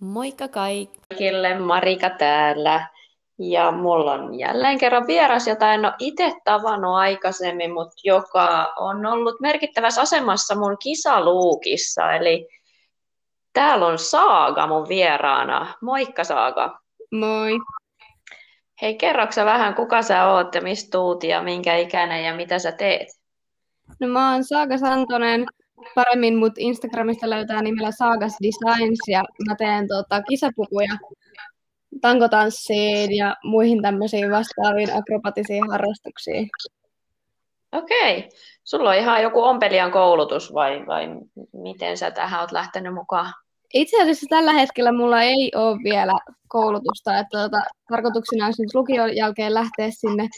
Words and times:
Moikka 0.00 0.48
kaikille, 0.48 1.58
Marika 1.58 2.10
täällä. 2.10 2.88
Ja 3.38 3.70
mulla 3.70 4.12
on 4.12 4.38
jälleen 4.38 4.78
kerran 4.78 5.06
vieras, 5.06 5.46
jota 5.46 5.72
en 5.74 5.84
ole 5.84 5.94
itse 5.98 6.32
tavannut 6.44 6.94
aikaisemmin, 6.94 7.72
mutta 7.72 7.94
joka 8.04 8.72
on 8.78 9.06
ollut 9.06 9.40
merkittävässä 9.40 10.00
asemassa 10.00 10.54
mun 10.54 10.76
kisaluukissa. 10.82 12.12
Eli 12.12 12.48
täällä 13.52 13.86
on 13.86 13.98
Saaga 13.98 14.66
mun 14.66 14.88
vieraana. 14.88 15.74
Moikka 15.82 16.24
Saaga. 16.24 16.80
Moi. 17.10 17.58
Hei, 18.82 18.94
kerroksä 18.94 19.44
vähän, 19.44 19.74
kuka 19.74 20.02
sä 20.02 20.26
oot 20.26 20.54
ja 20.54 20.60
mistä 20.60 20.90
tuut 20.98 21.24
ja 21.24 21.42
minkä 21.42 21.76
ikäinen 21.76 22.24
ja 22.24 22.34
mitä 22.34 22.58
sä 22.58 22.72
teet? 22.72 23.08
No 24.00 24.08
mä 24.08 24.32
oon 24.32 24.44
Saaga 24.44 24.78
Santonen, 24.78 25.46
paremmin 25.94 26.36
mut 26.36 26.52
Instagramista 26.58 27.30
löytää 27.30 27.62
nimellä 27.62 27.90
Saagas 27.90 28.36
Designs 28.42 28.98
ja 29.08 29.24
mä 29.48 29.54
teen 29.54 29.88
tota, 29.88 30.22
kisapukuja 30.22 30.92
tankotanssiin 32.00 33.16
ja 33.16 33.36
muihin 33.44 33.82
tämmöisiin 33.82 34.30
vastaaviin 34.30 34.96
akrobaattisiin 34.98 35.70
harrastuksiin. 35.70 36.48
Okei. 37.72 38.28
Sulla 38.64 38.90
on 38.90 38.96
ihan 38.96 39.22
joku 39.22 39.42
ompelijan 39.42 39.92
koulutus 39.92 40.54
vai, 40.54 40.86
vai 40.86 41.08
miten 41.52 41.96
sä 41.96 42.10
tähän 42.10 42.40
oot 42.40 42.52
lähtenyt 42.52 42.94
mukaan? 42.94 43.32
Itse 43.74 44.02
asiassa 44.02 44.26
tällä 44.30 44.52
hetkellä 44.52 44.92
mulla 44.92 45.22
ei 45.22 45.52
ole 45.54 45.78
vielä 45.84 46.12
koulutusta, 46.48 47.18
että 47.18 47.38
tuota, 47.38 47.56
tarkoituksena 47.90 48.48
nyt 48.48 48.74
lukion 48.74 49.16
jälkeen 49.16 49.54
lähteä 49.54 49.88
sinne 49.90 50.28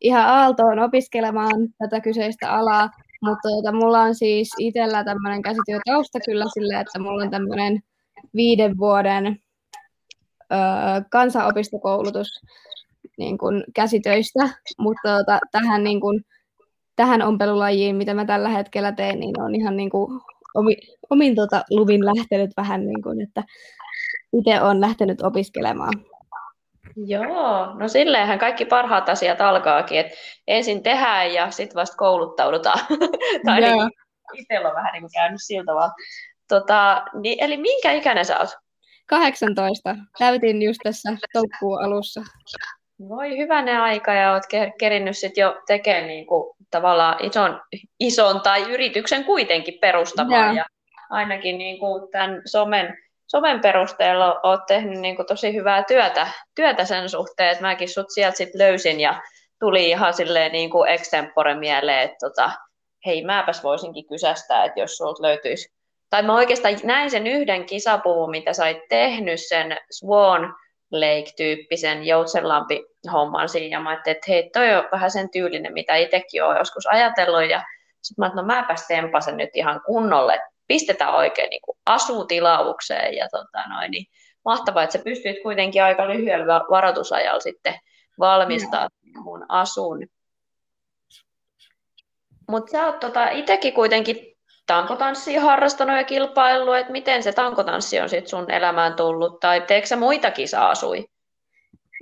ihan 0.00 0.26
Aaltoon 0.26 0.78
opiskelemaan 0.78 1.68
tätä 1.78 2.00
kyseistä 2.00 2.52
alaa, 2.52 2.90
mutta 3.24 3.48
tuota, 3.48 3.72
mulla 3.72 4.00
on 4.00 4.14
siis 4.14 4.48
itsellä 4.58 5.04
tämmöinen 5.04 5.42
käsityötausta 5.42 6.18
kyllä 6.26 6.44
sille, 6.54 6.80
että 6.80 6.98
mulla 6.98 7.22
on 7.24 7.30
tämmöinen 7.30 7.80
viiden 8.34 8.78
vuoden 8.78 9.26
ö, 10.52 10.56
kansanopistokoulutus 11.10 12.28
niin 13.18 13.38
kuin 13.38 13.64
käsitöistä, 13.74 14.48
mutta 14.78 15.02
tuota, 15.02 15.38
tähän, 15.52 15.84
niin 15.84 16.00
kuin, 16.00 16.24
tähän 16.96 17.22
ompelulajiin, 17.22 17.96
mitä 17.96 18.14
mä 18.14 18.24
tällä 18.24 18.48
hetkellä 18.48 18.92
teen, 18.92 19.20
niin 19.20 19.40
on 19.40 19.54
ihan 19.54 19.76
niin 19.76 19.90
kuin 19.90 20.20
omi, 20.54 20.76
omin 21.10 21.34
tota, 21.34 21.64
luvin 21.70 22.04
lähtenyt 22.04 22.50
vähän, 22.56 22.86
niin 22.86 23.02
kuin, 23.02 23.20
että 23.20 23.44
itse 24.32 24.62
olen 24.62 24.80
lähtenyt 24.80 25.22
opiskelemaan. 25.22 25.92
Joo, 26.96 27.74
no 27.74 27.88
silleenhän 27.88 28.38
kaikki 28.38 28.64
parhaat 28.64 29.08
asiat 29.08 29.40
alkaakin, 29.40 30.00
että 30.00 30.16
ensin 30.46 30.82
tehdään 30.82 31.34
ja 31.34 31.50
sitten 31.50 31.76
vasta 31.76 31.96
kouluttaudutaan. 31.96 32.78
tai 33.46 33.60
niin, 33.60 33.90
itsellä 34.32 34.68
on 34.68 34.74
vähän 34.74 34.92
niin 34.92 35.02
kuin 35.02 35.12
käynyt 35.12 35.40
sillä 35.42 35.64
tavalla. 35.64 35.92
Tota, 36.48 37.04
niin, 37.20 37.44
eli 37.44 37.56
minkä 37.56 37.92
ikäinen 37.92 38.24
sä 38.24 38.38
oot? 38.38 38.50
18. 39.06 39.96
Täytin 40.18 40.62
just 40.62 40.80
tässä 40.82 41.16
toukokuun 41.32 41.84
alussa. 41.84 42.20
Voi 43.08 43.38
hyvänä 43.38 43.82
aika 43.82 44.12
ja 44.12 44.32
oot 44.32 44.42
kerinnyt 44.78 45.18
sitten 45.18 45.42
jo 45.42 45.62
tekemään 45.66 46.06
niin 46.06 46.26
kuin, 46.26 46.56
tavallaan 46.70 47.16
ison, 47.24 47.60
ison 48.00 48.40
tai 48.40 48.72
yrityksen 48.72 49.24
kuitenkin 49.24 49.78
perustamaan. 49.80 50.56
Ja, 50.56 50.62
ja 50.62 50.64
ainakin 51.10 51.58
niin 51.58 51.78
kuin 51.78 52.10
tämän 52.10 52.42
somen 52.46 52.96
somen 53.26 53.60
perusteella 53.60 54.40
olet 54.42 54.66
tehnyt 54.66 54.98
niin 54.98 55.16
kuin 55.16 55.26
tosi 55.26 55.54
hyvää 55.54 55.82
työtä, 55.82 56.28
työtä 56.54 56.84
sen 56.84 57.08
suhteen, 57.08 57.50
että 57.50 57.62
mäkin 57.62 57.88
sut 57.88 58.10
sieltä 58.10 58.36
sit 58.36 58.54
löysin 58.54 59.00
ja 59.00 59.22
tuli 59.60 59.88
ihan 59.88 60.14
silleen 60.14 60.52
niin 60.52 60.70
kuin 60.70 60.90
extempore 60.90 61.54
mieleen, 61.54 62.02
että 62.02 62.16
tota, 62.20 62.50
hei 63.06 63.24
mäpäs 63.24 63.64
voisinkin 63.64 64.06
kysästä, 64.06 64.64
että 64.64 64.80
jos 64.80 64.96
sulta 64.96 65.22
löytyisi, 65.22 65.74
tai 66.10 66.22
mä 66.22 66.34
oikeastaan 66.34 66.74
näin 66.84 67.10
sen 67.10 67.26
yhden 67.26 67.66
kisapuvun, 67.66 68.30
mitä 68.30 68.50
oot 68.50 68.88
tehnyt, 68.88 69.40
sen 69.48 69.76
Swan 69.90 70.54
Lake-tyyppisen 70.92 72.04
joutsenlampi 72.04 72.84
homman 73.12 73.48
siinä, 73.48 73.76
ja 73.76 73.80
mä 73.80 73.90
ajattelin, 73.90 74.16
että 74.16 74.32
hei, 74.32 74.50
toi 74.52 74.74
on 74.74 74.88
vähän 74.92 75.10
sen 75.10 75.30
tyylinen, 75.30 75.72
mitä 75.72 75.96
itsekin 75.96 76.44
olen 76.44 76.58
joskus 76.58 76.86
ajatellut, 76.86 77.50
ja 77.50 77.62
sitten 78.02 78.22
mä 78.22 78.24
ajattelin, 78.24 78.48
no 78.48 78.54
mäpäs 78.54 78.86
tempasen 78.86 79.36
nyt 79.36 79.50
ihan 79.54 79.80
kunnolle, 79.86 80.40
pistetään 80.66 81.14
oikein 81.14 81.50
niin 81.50 81.62
kuin 81.62 81.78
asutilaukseen 81.86 83.14
ja 83.14 83.28
tota 83.28 83.68
noin, 83.68 83.90
niin 83.90 84.06
mahtavaa, 84.44 84.82
että 84.82 84.98
sä 84.98 85.04
pystyt 85.04 85.36
kuitenkin 85.42 85.84
aika 85.84 86.08
lyhyellä 86.08 86.60
varoitusajalla 86.70 87.40
sitten 87.40 87.74
valmistaa 88.18 88.88
mm. 88.88 89.22
mun 89.22 89.46
asun. 89.48 90.06
Mutta 92.48 92.70
sä 92.70 92.86
oot 92.86 93.00
tota, 93.00 93.28
itsekin 93.28 93.72
kuitenkin 93.72 94.34
tankotanssia 94.66 95.40
harrastanut 95.40 95.96
ja 95.96 96.04
kilpaillut, 96.04 96.76
että 96.76 96.92
miten 96.92 97.22
se 97.22 97.32
tankotanssi 97.32 98.00
on 98.00 98.08
sitten 98.08 98.30
sun 98.30 98.50
elämään 98.50 98.94
tullut, 98.94 99.40
tai 99.40 99.60
teekö 99.60 99.86
sä 99.86 99.96
muita 99.96 100.30
kisaasui? 100.30 101.04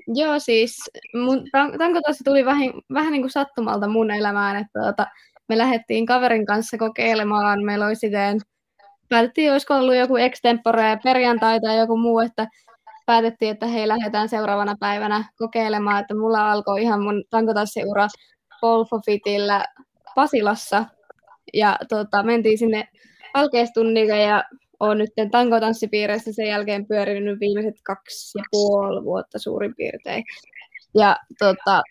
Joo, 0.07 0.39
siis 0.39 0.91
mun 1.15 1.45
tankotanssi 1.79 2.25
tuli 2.25 2.45
vähän, 2.45 2.73
vähän 2.95 3.13
niin 3.13 3.23
kuin 3.23 3.31
sattumalta 3.31 3.89
mun 3.89 4.11
elämään, 4.11 4.57
että 4.57 4.81
tota, 4.87 5.07
me 5.53 5.59
lähdettiin 5.59 6.07
kaverin 6.07 6.47
kanssa 6.47 6.79
kokeilemaan, 6.79 7.65
meillä 7.65 7.87
oli 7.87 7.97
sitten 7.97 8.41
päätettiin, 9.09 9.53
olisiko 9.53 9.75
ollut 9.75 9.95
joku 9.95 10.17
extempore 10.17 10.99
perjantai 11.05 11.61
tai 11.61 11.79
joku 11.79 11.97
muu, 11.97 12.19
että 12.19 12.47
päätettiin, 13.07 13.51
että 13.51 13.67
hei, 13.67 13.89
lähdetään 13.89 14.29
seuraavana 14.29 14.77
päivänä 14.81 15.25
kokeilemaan, 15.37 16.01
että 16.01 16.15
mulla 16.15 16.53
alkoi 16.53 16.83
ihan 16.83 17.03
mun 17.03 17.25
tankotanssiura 17.31 18.09
Polfofitillä 18.61 19.65
Pasilassa, 20.15 20.85
ja 21.55 21.79
tota, 21.89 22.23
mentiin 22.23 22.59
sinne 22.59 22.89
alkeistunnille 23.35 24.19
ja 24.19 24.45
olen 24.81 24.99
nyt 24.99 25.31
tankotanssipiireissä 25.31 26.33
sen 26.33 26.47
jälkeen 26.47 26.87
pyörinyt 26.87 27.41
viimeiset 27.41 27.75
kaksi 27.83 28.39
ja 28.39 28.45
puoli 28.51 29.05
vuotta 29.05 29.39
suurin 29.39 29.75
piirtein. 29.77 30.25
Ja 30.95 31.17
tota, 31.39 31.83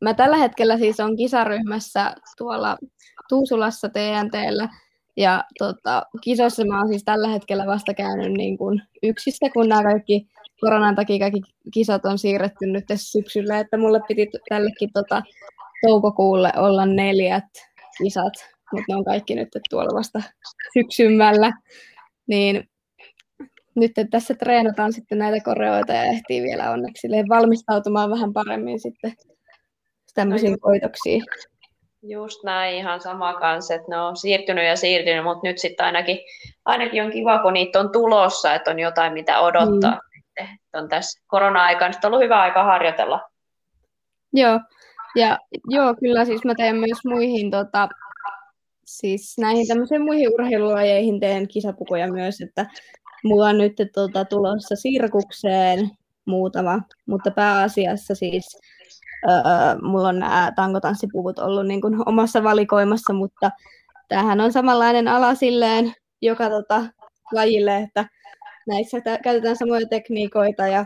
mä 0.00 0.14
tällä 0.14 0.36
hetkellä 0.36 0.78
siis 0.78 1.00
on 1.00 1.16
kisaryhmässä 1.16 2.14
tuolla 2.38 2.76
Tuusulassa 3.28 3.88
TNTllä 3.88 4.68
ja 5.16 5.44
tota, 5.58 6.02
kisoissa 6.20 6.64
mä 6.64 6.78
oon 6.78 6.88
siis 6.88 7.04
tällä 7.04 7.28
hetkellä 7.28 7.66
vasta 7.66 7.94
käynyt 7.94 8.32
niin 8.32 8.58
kuin 8.58 8.82
yksissä, 9.02 9.46
kun 9.52 9.68
nämä 9.68 9.82
kaikki 9.82 10.26
koronan 10.60 10.94
takia 10.94 11.18
kaikki 11.18 11.40
kisat 11.74 12.04
on 12.04 12.18
siirretty 12.18 12.66
nyt 12.66 12.84
tässä 12.86 13.10
syksyllä, 13.10 13.58
että 13.58 13.76
mulle 13.78 14.00
piti 14.08 14.28
tällekin 14.48 14.90
tota, 14.94 15.22
toukokuulle 15.86 16.52
olla 16.56 16.86
neljät 16.86 17.44
kisat, 18.02 18.32
mutta 18.72 18.84
ne 18.88 18.96
on 18.96 19.04
kaikki 19.04 19.34
nyt 19.34 19.48
tuolla 19.70 19.98
vasta 19.98 20.22
syksymällä. 20.74 21.52
Niin 22.26 22.68
nyt 23.74 23.92
tässä 24.10 24.34
treenataan 24.34 24.92
sitten 24.92 25.18
näitä 25.18 25.44
koreoita 25.44 25.92
ja 25.92 26.04
ehtii 26.04 26.42
vielä 26.42 26.70
onneksi 26.70 27.08
valmistautumaan 27.28 28.10
vähän 28.10 28.32
paremmin 28.32 28.80
sitten 28.80 29.12
tämmöisiin 30.14 30.60
koitoksiin. 30.60 31.22
Just 32.02 32.44
näin, 32.44 32.76
ihan 32.76 33.00
sama 33.00 33.34
kanssa, 33.34 33.74
että 33.74 33.86
ne 33.88 34.00
on 34.00 34.16
siirtynyt 34.16 34.64
ja 34.64 34.76
siirtynyt, 34.76 35.24
mutta 35.24 35.46
nyt 35.48 35.58
sitten 35.58 35.86
ainakin, 35.86 36.18
ainakin 36.64 37.04
on 37.04 37.10
kiva, 37.10 37.38
kun 37.38 37.52
niitä 37.52 37.80
on 37.80 37.92
tulossa, 37.92 38.54
että 38.54 38.70
on 38.70 38.78
jotain, 38.78 39.12
mitä 39.12 39.40
odottaa. 39.40 40.00
Mm. 40.40 40.46
On 40.74 40.88
tässä 40.88 41.22
korona-aikana 41.26 41.94
ollut 42.04 42.20
hyvä 42.20 42.40
aika 42.40 42.64
harjoitella. 42.64 43.20
Joo, 44.32 44.60
ja 45.16 45.38
joo, 45.68 45.94
kyllä 46.00 46.24
siis 46.24 46.44
mä 46.44 46.54
teen 46.54 46.76
myös 46.76 46.98
muihin, 47.04 47.50
tota, 47.50 47.88
siis 48.84 49.38
näihin 49.38 49.68
tämmöisiin 49.68 50.02
muihin 50.02 50.34
urheilulajeihin 50.34 51.20
teen 51.20 51.48
kisapukuja 51.48 52.12
myös, 52.12 52.40
että 52.40 52.66
mulla 53.24 53.46
on 53.48 53.58
nyt 53.58 53.76
tota, 53.94 54.24
tulossa 54.24 54.76
sirkukseen 54.76 55.90
muutama, 56.24 56.78
mutta 57.06 57.30
pääasiassa 57.30 58.14
siis 58.14 58.58
öö, 59.28 59.42
mulla 59.82 60.08
on 60.08 60.18
nämä 60.18 60.52
tankotanssipuvut 60.56 61.38
ollut 61.38 61.66
niin 61.66 61.80
kuin 61.80 62.08
omassa 62.08 62.42
valikoimassa, 62.42 63.12
mutta 63.12 63.50
tämähän 64.08 64.40
on 64.40 64.52
samanlainen 64.52 65.08
ala 65.08 65.34
silleen 65.34 65.94
joka 66.22 66.50
tota, 66.50 66.82
lajille, 67.32 67.76
että 67.76 68.04
näissä 68.68 69.00
käytetään 69.22 69.56
samoja 69.56 69.86
tekniikoita 69.86 70.66
ja 70.66 70.84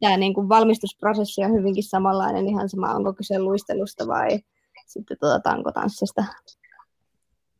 tämä 0.00 0.16
niin 0.16 0.34
kuin 0.34 0.48
valmistusprosessi 0.48 1.44
on 1.44 1.52
hyvinkin 1.52 1.84
samanlainen, 1.84 2.48
ihan 2.48 2.68
sama 2.68 2.94
onko 2.94 3.12
kyse 3.12 3.38
luistelusta 3.38 4.06
vai 4.06 4.28
sitten 4.86 5.16
tuota 5.20 5.40
tankotanssista. 5.40 6.24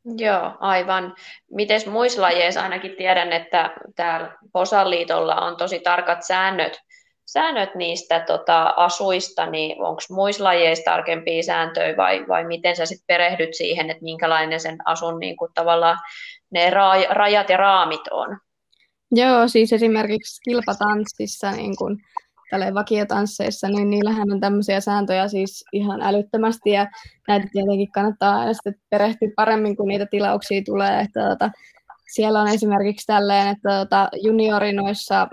Joo, 0.05 0.57
aivan. 0.61 1.15
Miten 1.51 1.81
muissa 1.91 2.23
lajeissa 2.23 2.63
ainakin 2.63 2.97
tiedän, 2.99 3.33
että 3.33 3.75
täällä 3.97 4.37
Posaliitolla 4.53 5.35
on 5.35 5.57
tosi 5.57 5.81
tarkat 5.81 6.23
säännöt 6.23 6.81
säännöt 7.33 7.75
niistä 7.75 8.21
tota, 8.21 8.75
asuista, 8.77 9.47
niin 9.47 9.83
onko 9.83 10.01
muissa 10.11 10.45
lajeissa 10.45 10.85
tarkempia 10.85 11.43
sääntöjä 11.43 11.97
vai, 11.97 12.25
vai 12.29 12.45
miten 12.45 12.77
sä 12.77 12.87
sitten 12.87 13.07
perehdyt 13.07 13.55
siihen, 13.55 13.91
että 13.91 14.05
minkälainen 14.05 14.61
sen 14.61 14.79
asun 14.85 15.19
niin 15.19 15.37
kuin, 15.37 15.51
tavallaan 15.55 15.99
ne 16.51 16.71
ra- 16.71 17.11
rajat 17.11 17.49
ja 17.49 17.57
raamit 17.57 18.09
on? 18.11 18.39
Joo, 19.13 19.49
siis 19.49 19.73
esimerkiksi 19.73 20.41
kilpatanssissa, 20.45 21.51
niin 21.51 21.77
kuin 21.77 21.97
vakiotansseissa, 22.75 23.69
niin 23.69 23.91
niillähän 23.91 24.33
on 24.33 24.41
tämmöisiä 24.41 24.81
sääntöjä 24.81 25.29
siis 25.29 25.65
ihan 25.73 26.03
älyttömästi, 26.03 26.71
ja 26.71 26.87
näitä 27.29 27.47
tietenkin 27.53 27.93
kannattaa 27.93 28.39
aina 28.39 28.53
sitten 28.53 28.75
perehtyä 28.91 29.29
paremmin, 29.37 29.77
kun 29.77 29.89
niitä 29.89 30.07
tilauksia 30.11 30.63
tulee, 30.65 31.01
että 31.01 31.29
tota, 31.29 31.51
siellä 32.15 32.41
on 32.41 32.49
esimerkiksi 32.49 33.07
tälleen, 33.07 33.49
että 33.49 33.79
tota, 33.79 34.09
juniorinoissa 34.23 35.29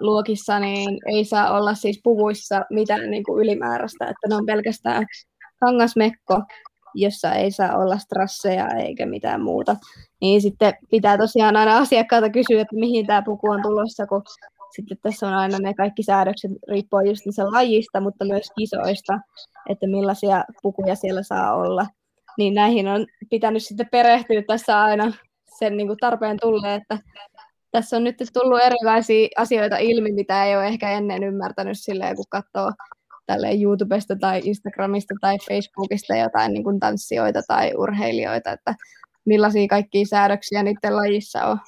luokissa 0.00 0.60
niin 0.60 0.98
ei 1.06 1.24
saa 1.24 1.56
olla 1.56 1.74
siis 1.74 2.00
puvuissa 2.04 2.64
mitään 2.70 3.10
niin 3.10 3.24
kuin 3.24 3.42
ylimääräistä, 3.42 4.04
että 4.04 4.28
ne 4.28 4.34
on 4.34 4.46
pelkästään 4.46 5.06
kangasmekko, 5.60 6.42
jossa 6.94 7.32
ei 7.32 7.50
saa 7.50 7.76
olla 7.76 7.98
strasseja 7.98 8.68
eikä 8.68 9.06
mitään 9.06 9.42
muuta. 9.42 9.76
Niin 10.20 10.42
sitten 10.42 10.74
pitää 10.90 11.18
tosiaan 11.18 11.56
aina 11.56 11.76
asiakkaalta 11.76 12.30
kysyä, 12.30 12.60
että 12.60 12.76
mihin 12.76 13.06
tämä 13.06 13.22
puku 13.22 13.50
on 13.50 13.62
tulossa, 13.62 14.06
kun 14.06 14.22
sitten 14.76 14.98
tässä 15.02 15.26
on 15.26 15.34
aina 15.34 15.58
ne 15.58 15.74
kaikki 15.74 16.02
säädökset 16.02 16.50
riippuen 16.68 17.06
just 17.06 17.22
sen 17.30 17.52
lajista, 17.52 18.00
mutta 18.00 18.24
myös 18.24 18.46
kisoista, 18.58 19.18
että 19.68 19.86
millaisia 19.86 20.44
pukuja 20.62 20.94
siellä 20.94 21.22
saa 21.22 21.54
olla. 21.54 21.86
Niin 22.38 22.54
näihin 22.54 22.88
on 22.88 23.06
pitänyt 23.30 23.62
sitten 23.62 23.88
perehtyä 23.92 24.42
tässä 24.46 24.80
aina 24.80 25.12
sen 25.58 25.76
niin 25.76 25.86
kuin 25.86 25.98
tarpeen 26.00 26.36
tulle, 26.40 26.74
että 26.74 26.98
tässä 27.72 27.96
on 27.96 28.04
nyt 28.04 28.16
tullut 28.32 28.60
erilaisia 28.62 29.28
asioita 29.36 29.76
ilmi, 29.76 30.12
mitä 30.12 30.44
ei 30.44 30.56
ole 30.56 30.66
ehkä 30.66 30.90
ennen 30.90 31.24
ymmärtänyt 31.24 31.78
silleen, 31.80 32.16
kun 32.16 32.24
katsoo 32.28 32.72
tälle 33.26 33.48
YouTubesta 33.62 34.16
tai 34.20 34.40
Instagramista 34.44 35.14
tai 35.20 35.36
Facebookista 35.38 36.16
jotain 36.16 36.52
niin 36.52 36.64
kuin 36.64 36.80
tanssijoita 36.80 37.40
tai 37.48 37.72
urheilijoita, 37.76 38.52
että 38.52 38.74
millaisia 39.24 39.68
kaikkia 39.68 40.06
säädöksiä 40.06 40.62
niiden 40.62 40.96
lajissa 40.96 41.46
on. 41.46 41.58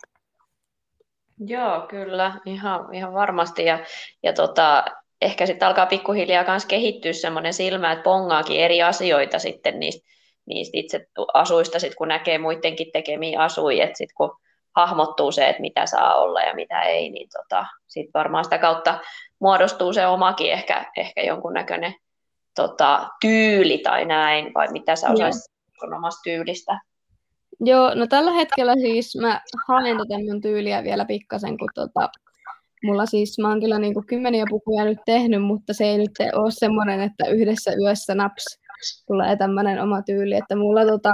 Joo, 1.47 1.87
kyllä, 1.89 2.41
ihan, 2.47 2.95
ihan 2.95 3.13
varmasti. 3.13 3.65
Ja, 3.65 3.79
ja 4.23 4.33
tota, 4.33 4.85
ehkä 5.23 5.47
sitten 5.47 5.69
alkaa 5.69 5.87
pikkuhiljaa 5.87 6.45
myös 6.49 6.67
kehittyä 6.67 7.13
semmoinen 7.13 7.55
silmä, 7.55 7.93
että 7.93 8.03
pongaakin 8.03 8.61
eri 8.61 8.83
asioita 8.83 9.39
sitten 9.39 9.81
niistä, 9.81 10.09
niistä 10.47 10.79
itse 10.79 11.07
asuista, 11.35 11.79
sit 11.79 11.95
kun 11.95 12.09
näkee 12.09 12.39
muidenkin 12.39 12.93
tekemiä 12.93 13.41
asuja, 13.41 13.87
sitten 13.87 14.15
kun 14.17 14.37
hahmottuu 14.77 15.33
se, 15.33 15.49
että 15.49 15.63
mitä 15.63 15.87
saa 15.87 16.15
olla 16.15 16.41
ja 16.41 16.55
mitä 16.55 16.83
ei, 16.83 17.11
niin 17.11 17.29
tota, 17.33 17.67
sitten 17.87 18.13
varmaan 18.15 18.45
sitä 18.45 18.59
kautta 18.59 18.99
muodostuu 19.41 19.93
se 19.93 20.07
omakin 20.07 20.53
ehkä, 20.53 20.91
ehkä 20.97 21.23
jonkunnäköinen 21.23 21.95
tota, 22.55 23.09
tyyli 23.21 23.79
tai 23.79 24.05
näin, 24.05 24.55
vai 24.55 24.69
mitä 24.73 24.97
sä 24.97 25.11
osaisit 25.11 25.55
omasta 25.97 26.21
tyylistä? 26.25 26.81
Joo, 27.61 27.95
no 27.95 28.07
tällä 28.07 28.33
hetkellä 28.33 28.75
siis 28.75 29.17
mä 29.21 29.41
haen 29.69 29.97
tätä 29.97 30.19
mun 30.19 30.41
tyyliä 30.41 30.85
vielä 30.85 31.05
pikkasen, 31.05 31.59
kun 31.59 31.69
tota, 31.75 32.09
mulla 32.85 33.07
siis, 33.07 33.39
mä 33.39 33.49
oon 33.49 33.61
kyllä 33.61 33.79
niinku 33.79 34.05
kymmeniä 34.07 34.45
pukuja 34.51 34.85
nyt 34.85 34.99
tehnyt, 35.07 35.43
mutta 35.43 35.73
se 35.73 35.85
ei 35.85 35.99
nyt 35.99 36.11
ole 36.35 36.51
semmoinen, 36.51 37.01
että 37.01 37.27
yhdessä 37.27 37.73
yössä 37.83 38.15
naps 38.15 38.45
tulee 39.07 39.37
tämmöinen 39.37 39.83
oma 39.83 40.03
tyyli, 40.03 40.35
että 40.35 40.57
mulla 40.57 40.87
tota, 40.87 41.09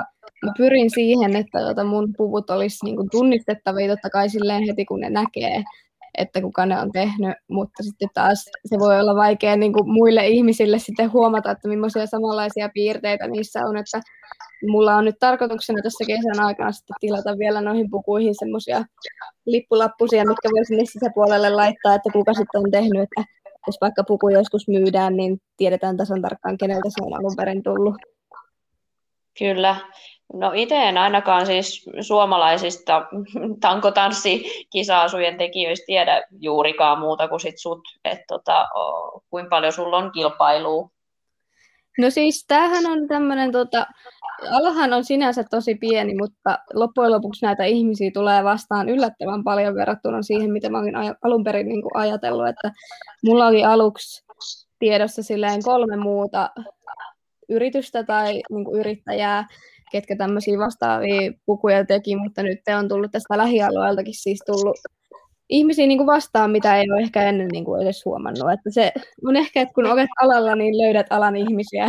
mä 0.46 0.52
pyrin 0.58 0.90
siihen, 0.90 1.36
että 1.36 1.58
tota 1.58 1.84
mun 1.84 2.14
puvut 2.16 2.50
olisi 2.50 2.84
niinku 2.84 3.06
tunnistettavia 3.10 3.88
totta 3.88 4.10
kai 4.10 4.28
silleen 4.28 4.66
heti, 4.66 4.84
kun 4.84 5.00
ne 5.00 5.10
näkee, 5.10 5.62
että 6.18 6.40
kuka 6.40 6.66
ne 6.66 6.80
on 6.80 6.92
tehnyt, 6.92 7.36
mutta 7.48 7.82
sitten 7.82 8.08
taas 8.14 8.44
se 8.64 8.78
voi 8.78 9.00
olla 9.00 9.14
vaikea 9.14 9.56
niin 9.56 9.72
kuin 9.72 9.90
muille 9.90 10.26
ihmisille 10.26 10.78
sitten 10.78 11.12
huomata, 11.12 11.50
että 11.50 11.68
millaisia 11.68 12.06
samanlaisia 12.06 12.68
piirteitä 12.74 13.28
niissä 13.28 13.60
on, 13.60 13.76
että 13.76 14.00
mulla 14.70 14.96
on 14.96 15.04
nyt 15.04 15.14
tarkoituksena 15.20 15.82
tässä 15.82 16.04
kesän 16.06 16.44
aikana 16.46 16.72
sitten 16.72 16.96
tilata 17.00 17.38
vielä 17.38 17.60
noihin 17.60 17.90
pukuihin 17.90 18.34
semmoisia 18.38 18.84
lippulappusia, 19.46 20.24
mitkä 20.24 20.48
voi 20.56 20.64
sinne 20.64 20.84
sisäpuolelle 20.84 21.50
laittaa, 21.50 21.94
että 21.94 22.10
kuka 22.12 22.34
sitten 22.34 22.58
on 22.60 22.70
tehnyt, 22.70 23.02
että 23.02 23.39
jos 23.66 23.76
vaikka 23.80 24.04
puku 24.04 24.28
joskus 24.28 24.68
myydään, 24.68 25.16
niin 25.16 25.40
tiedetään 25.56 25.96
tasan 25.96 26.22
tarkkaan, 26.22 26.58
keneltä 26.58 26.88
se 26.88 27.04
on 27.04 27.14
alun 27.14 27.36
perin 27.36 27.62
tullut. 27.62 27.94
Kyllä. 29.38 29.76
No 30.32 30.52
itse 30.54 30.76
en 30.76 30.98
ainakaan 30.98 31.46
siis 31.46 31.90
suomalaisista 32.00 33.06
tankotanssikisa-asujen 33.60 35.38
tekijöistä 35.38 35.86
tiedä 35.86 36.22
juurikaan 36.30 36.98
muuta 36.98 37.28
kuin 37.28 37.40
sit 37.40 37.58
sut, 37.58 37.80
että 38.04 38.24
tota, 38.28 38.68
kuinka 39.30 39.48
paljon 39.48 39.72
sulla 39.72 39.96
on 39.96 40.12
kilpailua 40.12 40.90
No 41.98 42.10
siis 42.10 42.44
tämähän 42.48 42.86
on 42.86 43.08
tämmöinen, 43.08 43.52
tota, 43.52 43.86
alahan 44.50 44.92
on 44.92 45.04
sinänsä 45.04 45.44
tosi 45.50 45.74
pieni, 45.74 46.14
mutta 46.14 46.58
loppujen 46.74 47.12
lopuksi 47.12 47.46
näitä 47.46 47.64
ihmisiä 47.64 48.10
tulee 48.14 48.44
vastaan 48.44 48.88
yllättävän 48.88 49.44
paljon 49.44 49.74
verrattuna 49.74 50.22
siihen, 50.22 50.52
mitä 50.52 50.70
mä 50.70 50.78
olin 50.78 50.94
alun 51.22 51.44
perin 51.44 51.68
niin 51.68 51.82
kuin 51.82 51.96
ajatellut, 51.96 52.48
että 52.48 52.72
mulla 53.24 53.46
oli 53.46 53.64
aluksi 53.64 54.24
tiedossa 54.78 55.22
silleen 55.22 55.62
kolme 55.62 55.96
muuta 55.96 56.50
yritystä 57.48 58.04
tai 58.04 58.42
niin 58.50 58.64
kuin 58.64 58.80
yrittäjää, 58.80 59.46
ketkä 59.92 60.16
tämmöisiä 60.16 60.58
vastaavia 60.58 61.32
pukuja 61.46 61.86
teki, 61.86 62.16
mutta 62.16 62.42
nyt 62.42 62.60
on 62.78 62.88
tullut 62.88 63.10
tästä 63.10 63.38
lähialueeltakin 63.38 64.14
siis 64.14 64.42
tullut 64.46 64.76
ihmisiä 65.50 65.86
niin 65.86 65.98
kuin 65.98 66.06
vastaan, 66.06 66.50
mitä 66.50 66.76
ei 66.76 66.90
ole 66.92 67.00
ehkä 67.00 67.22
ennen 67.22 67.48
niin 67.52 67.64
kuin 67.64 67.82
edes 67.82 68.04
huomannut. 68.04 68.52
Että 68.52 68.70
se 68.70 68.92
on 69.26 69.36
ehkä, 69.36 69.60
että 69.62 69.74
kun 69.74 69.86
olet 69.86 70.08
alalla, 70.22 70.56
niin 70.56 70.78
löydät 70.78 71.06
alan 71.10 71.36
ihmisiä. 71.36 71.86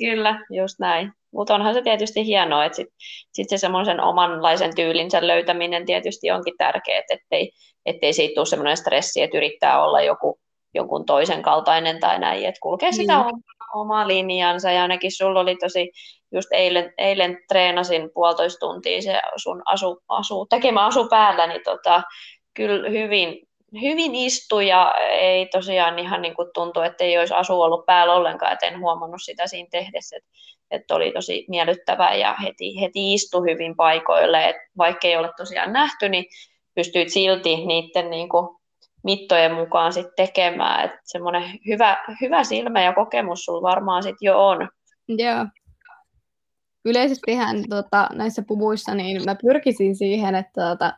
Kyllä, 0.00 0.40
just 0.50 0.78
näin. 0.78 1.12
Mutta 1.32 1.54
onhan 1.54 1.74
se 1.74 1.82
tietysti 1.82 2.26
hienoa, 2.26 2.64
että 2.64 2.76
sit, 2.76 2.88
sit 3.32 3.48
se 3.48 3.58
semmoisen 3.58 4.00
omanlaisen 4.00 4.74
tyylinsä 4.74 5.26
löytäminen 5.26 5.86
tietysti 5.86 6.30
onkin 6.30 6.54
tärkeää, 6.58 7.02
ettei, 7.10 7.52
ettei 7.86 8.12
siitä 8.12 8.34
tule 8.34 8.46
semmoinen 8.46 8.76
stressi, 8.76 9.22
että 9.22 9.36
yrittää 9.36 9.84
olla 9.84 10.00
joku, 10.00 10.38
jonkun 10.74 11.04
toisen 11.04 11.42
kaltainen 11.42 12.00
tai 12.00 12.18
näin, 12.18 12.44
että 12.44 12.58
kulkee 12.62 12.92
sitä 12.92 13.18
mm. 13.18 13.42
omaa 13.74 14.08
linjansa. 14.08 14.70
Ja 14.70 14.82
ainakin 14.82 15.16
sulla 15.16 15.40
oli 15.40 15.56
tosi, 15.56 15.90
just 16.32 16.48
eilen, 16.52 16.94
eilen 16.98 17.38
treenasin 17.48 18.10
puolitoista 18.14 18.66
tuntia 18.66 19.02
se 19.02 19.20
sun 19.36 19.62
asu, 19.64 20.02
asu, 20.08 20.46
tekemä 20.50 20.86
asu 20.86 21.08
päällä, 21.08 21.46
niin 21.46 21.62
tota, 21.64 22.02
kyllä 22.56 22.90
hyvin, 22.90 23.48
hyvin 23.80 24.14
istui 24.14 24.68
ja 24.68 24.94
ei 25.10 25.46
tosiaan 25.46 25.98
ihan 25.98 26.22
niin 26.22 26.34
kuin 26.34 26.48
tuntu, 26.54 26.80
että 26.80 27.04
ei 27.04 27.18
olisi 27.18 27.34
asu 27.34 27.60
ollut 27.60 27.86
päällä 27.86 28.14
ollenkaan, 28.14 28.52
että 28.52 28.66
en 28.66 28.80
huomannut 28.80 29.20
sitä 29.24 29.46
siinä 29.46 29.68
tehdessä, 29.70 30.16
että, 30.16 30.30
että 30.70 30.94
oli 30.94 31.12
tosi 31.12 31.44
miellyttävää 31.48 32.14
ja 32.14 32.34
heti, 32.42 32.80
heti 32.80 33.14
istui 33.14 33.52
hyvin 33.52 33.76
paikoille, 33.76 34.48
että 34.48 34.62
vaikka 34.78 35.08
ei 35.08 35.16
ole 35.16 35.30
tosiaan 35.36 35.72
nähty, 35.72 36.08
niin 36.08 36.24
pystyit 36.74 37.12
silti 37.12 37.66
niiden 37.66 38.10
niin 38.10 38.28
kuin 38.28 38.48
mittojen 39.04 39.54
mukaan 39.54 39.92
sit 39.92 40.06
tekemään, 40.16 40.84
että 40.84 41.00
semmoinen 41.04 41.42
hyvä, 41.66 42.04
hyvä 42.20 42.44
silmä 42.44 42.82
ja 42.82 42.92
kokemus 42.92 43.44
sulla 43.44 43.62
varmaan 43.62 44.02
sitten 44.02 44.26
jo 44.26 44.46
on. 44.46 44.68
Joo. 45.08 45.46
Yleisestihän 46.84 47.56
tota, 47.68 48.08
näissä 48.12 48.42
puvuissa 48.48 48.94
niin 48.94 49.24
mä 49.24 49.36
pyrkisin 49.42 49.96
siihen, 49.96 50.34
että 50.34 50.60
tota, 50.70 50.92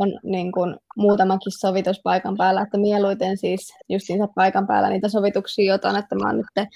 on 0.00 0.18
niin 0.22 0.52
kuin 0.52 0.76
muutamakin 0.96 1.52
sovitus 1.52 2.00
paikan 2.04 2.36
päällä, 2.36 2.60
että 2.60 2.78
mieluiten 2.78 3.36
siis 3.36 3.74
justiinsa 3.88 4.28
paikan 4.34 4.66
päällä 4.66 4.90
niitä 4.90 5.08
sovituksia 5.08 5.74
otan, 5.74 5.96
että 5.96 6.14
mä 6.14 6.26
oon 6.26 6.36
nyt 6.36 6.68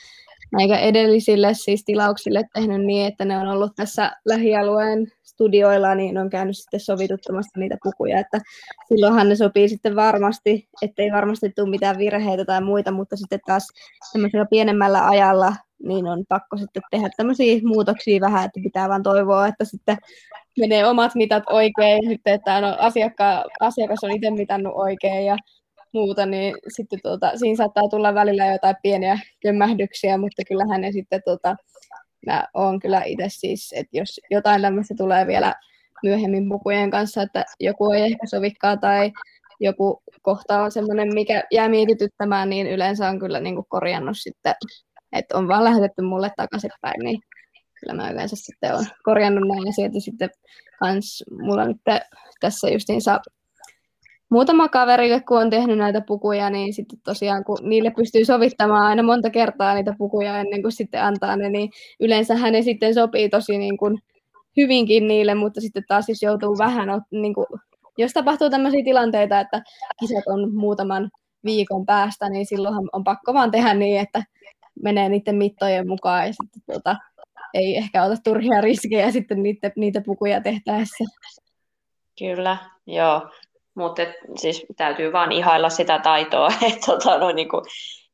näitä 0.52 0.78
edellisille 0.78 1.54
siis 1.54 1.84
tilauksille 1.84 2.44
tehnyt 2.54 2.84
niin, 2.84 3.06
että 3.06 3.25
ne 3.25 3.38
on 3.38 3.49
ollut 3.49 3.72
tässä 3.76 4.12
lähialueen 4.25 5.06
studioilla, 5.22 5.94
niin 5.94 6.18
on 6.18 6.30
käynyt 6.30 6.56
sitten 6.56 6.80
sovituttamassa 6.80 7.60
niitä 7.60 7.76
pukuja, 7.82 8.20
että 8.20 8.40
silloinhan 8.88 9.28
ne 9.28 9.37
sopii 9.37 9.68
sitten 9.68 9.96
varmasti, 9.96 10.68
ettei 10.82 11.12
varmasti 11.12 11.50
tule 11.56 11.70
mitään 11.70 11.99
virheitä 11.99 12.44
tai 12.44 12.60
muita, 12.60 12.90
mutta 12.90 13.16
sitten 13.16 13.40
taas 13.46 13.68
tämmöisellä 14.12 14.46
pienemmällä 14.50 15.08
ajalla 15.08 15.54
niin 15.84 16.06
on 16.06 16.25
pakko 16.28 16.56
sitten 16.56 16.82
tehdä 16.90 17.08
tämmöisiä 17.16 17.60
muutoksia 17.64 18.20
vähän, 18.20 18.44
että 18.44 18.60
pitää 18.62 18.88
vaan 18.88 19.02
toivoa, 19.02 19.46
että 19.46 19.64
sitten 19.64 19.96
menee 20.58 20.87
omat 20.87 21.14
mitat 21.14 21.42
oikein, 21.50 22.08
sitten, 22.08 22.34
että 22.34 22.61
no, 22.61 22.76
asiakka, 22.78 23.44
asiakas 23.61 24.04
on 24.04 24.11
itse 24.11 24.30
mitannut 24.30 24.73
oikein 24.76 25.26
ja 25.26 25.37
muuta, 25.92 26.26
niin 26.26 26.54
sitten 26.68 26.99
tuota, 27.02 27.32
siinä 27.37 27.56
saattaa 27.56 27.88
tulla 27.88 28.14
välillä 28.14 28.46
jotain 28.46 28.76
pieniä 28.82 29.18
kömmähdyksiä, 29.42 30.18
mutta 30.18 30.42
kyllähän 30.49 30.80
ne 30.80 30.92
sitten, 30.92 31.23
tuota, 31.25 31.56
mä 32.26 32.44
oon 32.54 32.80
kyllä 32.80 33.02
itse 33.04 33.25
siis, 33.28 33.73
että 33.76 33.99
jos 33.99 34.20
jotain 34.30 34.62
tämmöistä 34.62 34.94
tulee 34.99 35.26
vielä 35.26 35.54
myöhemmin 36.02 36.49
pukujen 36.49 36.90
kanssa, 36.90 37.23
että 37.23 37.44
joku 37.61 37.90
ei 37.90 38.02
ehkä 38.02 38.26
sovikaan 38.26 38.80
tai 38.80 39.12
joku 39.61 40.02
kohta 40.23 40.62
on 40.62 40.73
semmoinen, 40.73 41.14
mikä 41.14 41.42
jää 41.50 41.68
mietityttämään, 41.68 42.50
niin 42.50 42.66
yleensä 42.66 43.08
on 43.08 43.18
kyllä 43.18 43.40
niin 43.40 43.54
kuin 43.54 43.66
korjannut 43.68 44.16
sitten, 44.20 44.54
että 45.12 45.38
on 45.38 45.49
vaan 45.49 45.64
lähetetty 45.64 46.02
mulle 46.02 46.30
takaisinpäin, 46.37 47.00
niin 47.04 47.20
kyllä 47.81 48.02
mä 48.02 48.11
yleensä 48.11 48.37
sitten 48.37 48.75
olen 48.75 48.87
korjannut 49.02 49.49
näin 49.49 49.66
ja 49.66 49.73
sieltä 49.73 50.00
sitten 50.00 50.31
kans. 50.78 51.25
Mulla 51.40 51.64
nyt 51.64 51.81
tässä 52.40 52.69
justiinsa 52.71 53.21
muutama 54.28 54.69
kaveri, 54.69 55.21
kun 55.21 55.38
on 55.38 55.50
tehnyt 55.50 55.78
näitä 55.78 56.00
pukuja, 56.00 56.50
niin 56.50 56.75
sitten 56.75 56.99
tosiaan 57.04 57.45
kun 57.45 57.59
niille 57.62 57.90
pystyy 57.90 58.25
sovittamaan 58.25 58.87
aina 58.87 59.02
monta 59.02 59.31
kertaa 59.31 59.75
niitä 59.75 59.95
pukuja 59.99 60.38
ennen 60.38 60.62
kuin 60.62 60.73
sitten 60.73 61.02
antaa 61.02 61.37
ne, 61.37 61.49
niin 61.49 61.71
yleensä 62.00 62.50
ne 62.50 62.62
sitten 62.62 62.95
sopii 62.95 63.28
tosi 63.28 63.59
niin 63.59 63.78
kuin 63.78 63.99
hyvinkin 64.57 65.09
niille, 65.09 65.35
mutta 65.35 65.61
sitten 65.61 65.85
taas 65.88 66.09
jos 66.09 66.23
joutuu 66.23 66.59
vähän, 66.59 66.88
niin 67.11 67.35
kuin, 67.35 67.47
jos 67.99 68.12
tapahtuu 68.12 68.50
tämmöisiä 68.50 68.85
tilanteita, 68.85 69.40
että 69.40 69.62
kisat 70.00 70.25
on 70.26 70.54
muutaman 70.54 71.11
viikon 71.45 71.87
päästä, 71.87 72.28
niin 72.28 72.47
silloinhan 72.47 72.88
on 72.93 73.04
pakko 73.04 73.35
vaan 73.35 73.50
tehdä 73.50 73.75
niin, 73.75 74.00
että 74.00 74.23
menee 74.83 75.09
niiden 75.09 75.37
mittojen 75.37 75.88
mukaan 75.88 76.26
ja 76.26 76.33
sitten 76.33 76.62
tuota, 76.66 76.97
ei 77.54 77.76
ehkä 77.76 78.04
ota 78.04 78.14
turhia 78.25 78.61
riskejä 78.61 79.11
sitten 79.11 79.42
niitä, 79.42 79.70
niitä 79.76 80.00
pukuja 80.06 80.40
tehtäessä. 80.40 81.04
Kyllä, 82.18 82.56
joo. 82.87 83.30
Mutta 83.75 84.02
siis 84.37 84.66
täytyy 84.76 85.12
vaan 85.12 85.32
ihailla 85.32 85.68
sitä 85.68 85.99
taitoa, 85.99 86.49
että 86.68 86.87
tota, 86.87 87.18
no, 87.18 87.32
niin 87.32 87.49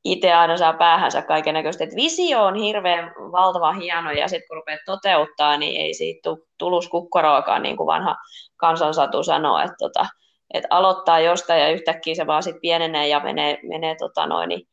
itse 0.04 0.32
aina 0.32 0.56
saa 0.56 0.72
päähänsä 0.72 1.22
kaiken 1.22 1.54
näköistä. 1.54 1.84
Visio 1.96 2.44
on 2.44 2.54
hirveän 2.54 3.12
valtava 3.32 3.72
hieno 3.72 4.10
ja 4.10 4.28
sitten 4.28 4.48
kun 4.48 4.56
rupeat 4.56 4.80
toteuttaa, 4.86 5.56
niin 5.56 5.80
ei 5.80 5.94
siitä 5.94 6.30
tulus 6.58 6.88
kukkaroakaan, 6.88 7.62
niin 7.62 7.76
kuin 7.76 7.86
vanha 7.86 8.16
kansansatu 8.56 9.22
sanoo, 9.22 9.58
että 9.58 9.76
tota, 9.78 10.06
et 10.54 10.64
aloittaa 10.70 11.20
jostain 11.20 11.60
ja 11.60 11.70
yhtäkkiä 11.70 12.14
se 12.14 12.26
vaan 12.26 12.42
sitten 12.42 12.60
pienenee 12.60 13.08
ja 13.08 13.20
menee, 13.20 13.58
menee 13.68 13.94
tota 13.98 14.26
noin, 14.26 14.48
niin 14.48 14.68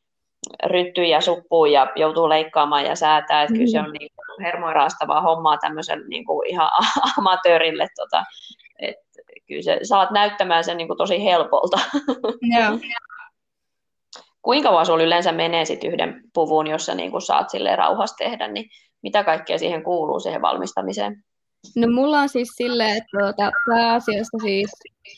ryttyy 0.66 1.06
ja 1.06 1.22
suppuu 1.22 1.66
ja 1.66 1.92
joutuu 1.96 2.30
leikkaamaan 2.30 2.86
ja 2.86 2.96
säätää, 2.96 3.42
että 3.42 3.54
mm. 3.54 3.58
kyllä 3.58 3.72
se 3.72 3.80
on 3.80 3.94
niin 3.94 4.10
hermoiraastavaa 4.42 5.22
hommaa 5.22 5.58
tämmöiselle 5.58 6.08
niin 6.08 6.26
kuin 6.26 6.48
ihan 6.48 6.70
amatöörille, 7.18 7.88
tota, 7.96 8.24
että 8.80 9.22
kyllä 9.48 9.62
se, 9.62 9.80
saat 9.84 10.12
näyttämään 10.12 10.64
sen 10.64 10.78
niin 10.78 10.88
kuin 10.88 10.98
tosi 10.98 11.24
helpolta. 11.24 11.80
Joo. 12.58 12.80
Kuinka 14.42 14.70
kauan 14.70 14.86
sinulla 14.86 15.04
yleensä 15.04 15.32
menee 15.32 15.66
sit 15.66 15.84
yhden 15.84 16.22
puvun, 16.34 16.68
jossa 16.68 16.96
niin 16.96 17.12
kuin 17.12 17.22
saat 17.22 17.50
sille 17.50 17.76
rauhassa 17.76 18.16
tehdä, 18.16 18.48
niin 18.48 18.70
mitä 19.02 19.24
kaikkea 19.24 19.58
siihen 19.58 19.84
kuuluu 19.84 20.20
siihen 20.20 20.42
valmistamiseen? 20.42 21.24
No 21.76 21.88
mulla 21.88 22.20
on 22.20 22.30
siis 22.30 22.50
silleen, 22.56 22.98
että 22.98 23.18
tuota, 23.20 23.52
pääasiassa 23.70 24.38
siis 24.42 24.72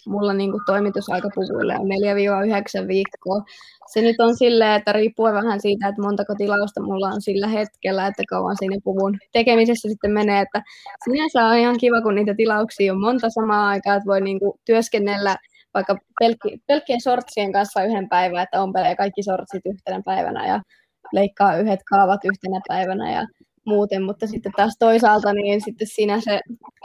mulla 0.08 0.34
niinku 0.34 0.62
toimitusaika 0.66 1.30
puvuille 1.36 1.74
on 1.80 1.88
4-9 2.84 2.88
viikkoa. 2.88 3.44
Se 3.94 4.02
nyt 4.02 4.16
on 4.20 4.38
silleen, 4.38 4.76
että 4.76 4.92
riippuu 4.92 5.26
vähän 5.26 5.62
siitä, 5.62 5.88
että 5.88 6.02
montako 6.02 6.36
tilausta 6.36 6.82
mulla 6.82 7.08
on 7.08 7.22
sillä 7.22 7.48
hetkellä, 7.48 8.08
että 8.08 8.24
kauan 8.30 8.56
siinä 8.60 8.78
puvun 8.84 9.18
tekemisessä 9.34 9.90
sitten 9.90 10.12
menee. 10.12 10.42
Että 10.42 10.62
sinänsä 11.04 11.46
on 11.46 11.58
ihan 11.58 11.78
kiva, 11.78 12.02
kun 12.02 12.16
niitä 12.16 12.34
tilauksia 12.38 12.94
on 12.94 13.02
monta 13.02 13.30
samaa 13.30 13.70
aikaa, 13.70 13.96
että 13.96 14.08
voi 14.08 14.22
niinku 14.22 14.60
työskennellä 14.66 15.36
vaikka 15.74 15.98
pelkki, 16.20 16.58
pelkkien 16.68 17.02
sortsien 17.02 17.52
kanssa 17.52 17.84
yhden 17.84 18.10
päivän, 18.10 18.44
että 18.44 18.62
ompelee 18.62 18.96
kaikki 18.96 19.24
sortsit 19.24 19.62
yhtenä 19.66 20.02
päivänä 20.06 20.48
ja 20.48 20.62
leikkaa 21.14 21.58
yhdet 21.58 21.80
kaavat 21.90 22.22
yhtenä 22.26 22.62
päivänä 22.68 23.12
ja 23.12 23.28
muuten, 23.66 24.04
mutta 24.04 24.28
sitten 24.28 24.52
taas 24.58 24.76
toisaalta 24.80 25.34
niin 25.34 25.62
sitten 25.62 25.88
siinä 25.88 26.22
se 26.22 26.40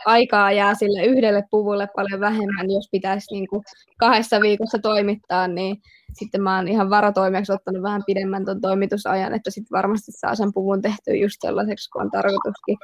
aikaa 0.07 0.53
jää 0.53 0.75
sille 0.75 1.05
yhdelle 1.05 1.45
puvulle 1.51 1.89
paljon 1.97 2.21
vähemmän, 2.21 2.71
jos 2.71 2.89
pitäisi 2.93 3.35
niin 3.35 3.49
kuin 3.49 3.63
kahdessa 3.99 4.41
viikossa 4.41 4.79
toimittaa, 4.79 5.49
niin 5.49 5.77
sitten 6.13 6.43
mä 6.43 6.57
oon 6.57 6.69
ihan 6.69 6.91
varatoimijaksi 6.91 7.53
ottanut 7.53 7.83
vähän 7.83 8.03
pidemmän 8.07 8.45
tuon 8.45 8.61
toimitusajan, 8.61 9.35
että 9.35 9.51
sitten 9.51 9.77
varmasti 9.77 10.13
saa 10.13 10.35
sen 10.35 10.53
puvun 10.55 10.83
tehtyä 10.83 11.15
just 11.15 11.37
sellaiseksi, 11.41 11.91
kun 11.91 12.03
on 12.03 12.11
tarkoituskin. 12.11 12.77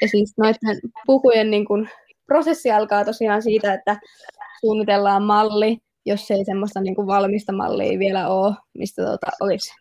Ja 0.00 0.08
siis 0.08 0.34
noiden 0.36 0.80
pukujen 1.06 1.50
niin 1.50 1.64
kuin 1.64 1.88
prosessi 2.26 2.70
alkaa 2.70 3.04
tosiaan 3.04 3.42
siitä, 3.42 3.74
että 3.74 4.00
suunnitellaan 4.60 5.22
malli, 5.22 5.78
jos 6.06 6.30
ei 6.30 6.44
semmoista 6.44 6.80
niin 6.80 6.94
kuin 6.94 7.06
valmista 7.06 7.52
mallia 7.52 7.98
vielä 7.98 8.28
ole, 8.28 8.54
mistä 8.78 9.02
tuota, 9.02 9.26
olisi 9.40 9.74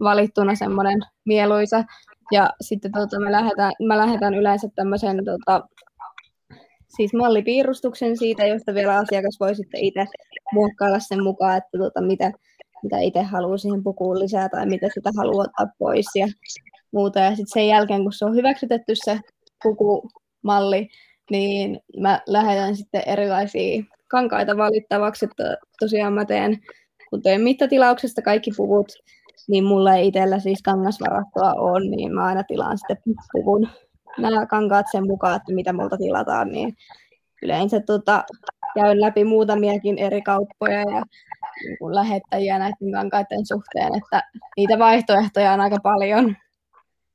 valittuna 0.00 0.54
semmoinen 0.54 0.98
mieluisa. 1.24 1.84
Ja 2.32 2.50
sitten 2.60 2.92
tuota, 2.92 3.20
me, 3.20 3.32
lähdetään, 3.32 3.72
mä 3.86 3.98
lähetän 3.98 4.34
yleensä 4.34 4.68
tämmöisen 4.74 5.24
tota, 5.24 5.68
siis 6.96 7.14
mallipiirustuksen 7.14 8.16
siitä, 8.16 8.46
josta 8.46 8.74
vielä 8.74 8.96
asiakas 8.96 9.36
voi 9.40 9.54
sitten 9.54 9.80
itse 9.80 10.06
muokkailla 10.52 10.98
sen 10.98 11.22
mukaan, 11.22 11.56
että 11.56 11.78
tota, 11.78 12.00
mitä, 12.00 12.32
mitä 12.82 12.98
itse 12.98 13.22
haluaa 13.22 13.56
siihen 13.58 13.82
pukuun 13.82 14.18
lisää 14.18 14.48
tai 14.48 14.66
mitä 14.66 14.88
sitä 14.94 15.10
haluaa 15.16 15.44
ottaa 15.44 15.74
pois 15.78 16.06
ja 16.14 16.26
muuta. 16.92 17.20
Ja 17.20 17.30
sitten 17.30 17.52
sen 17.52 17.68
jälkeen, 17.68 18.02
kun 18.02 18.12
se 18.12 18.24
on 18.24 18.36
hyväksytetty 18.36 18.92
se 18.94 19.20
pukumalli, 19.62 20.88
niin 21.30 21.80
mä 22.00 22.22
lähetän 22.26 22.76
sitten 22.76 23.02
erilaisia 23.06 23.84
kankaita 24.08 24.56
valittavaksi, 24.56 25.24
että 25.24 25.56
tosiaan 25.80 26.12
mä 26.12 26.24
teen, 26.24 26.58
kun 27.10 27.22
teen 27.22 27.40
mittatilauksesta 27.40 28.22
kaikki 28.22 28.50
puvut, 28.56 28.92
niin 29.48 29.64
mulla 29.64 29.94
ei 29.94 30.06
itsellä 30.06 30.38
siis 30.38 30.62
kangasvarastoa 30.62 31.54
on, 31.54 31.90
niin 31.90 32.14
mä 32.14 32.24
aina 32.24 32.44
tilaan 32.44 32.78
sitten 32.78 32.96
puvun 33.32 33.68
nämä 34.18 34.46
kankaat 34.46 34.86
sen 34.92 35.06
mukaan, 35.06 35.36
että 35.36 35.52
mitä 35.52 35.72
multa 35.72 35.96
tilataan, 35.96 36.48
niin 36.48 36.76
yleensä 37.42 37.80
tota, 37.80 38.24
käyn 38.74 39.00
läpi 39.00 39.24
muutamiakin 39.24 39.98
eri 39.98 40.22
kauppoja 40.22 40.78
ja 40.78 41.02
niin 41.60 41.94
lähettäjiä 41.94 42.58
näiden 42.58 42.92
kankaiden 42.92 43.46
suhteen, 43.46 43.94
että 43.94 44.22
niitä 44.56 44.78
vaihtoehtoja 44.78 45.52
on 45.52 45.60
aika 45.60 45.76
paljon. 45.82 46.36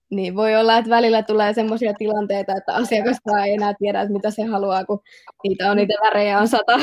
Niin 0.10 0.36
voi 0.36 0.56
olla, 0.56 0.78
että 0.78 0.90
välillä 0.90 1.24
tulee 1.24 1.54
sellaisia 1.54 1.94
tilanteita, 1.94 2.54
että 2.58 2.76
asiakas 2.76 3.18
ei 3.46 3.54
enää 3.54 3.74
tiedä, 3.80 4.02
että 4.02 4.14
mitä 4.14 4.32
se 4.32 4.44
haluaa, 4.44 4.86
kun 4.86 5.00
niitä 5.44 5.72
on 5.72 5.78
niitä 5.78 5.94
värejä 6.04 6.40
on 6.40 6.48
sata. 6.48 6.80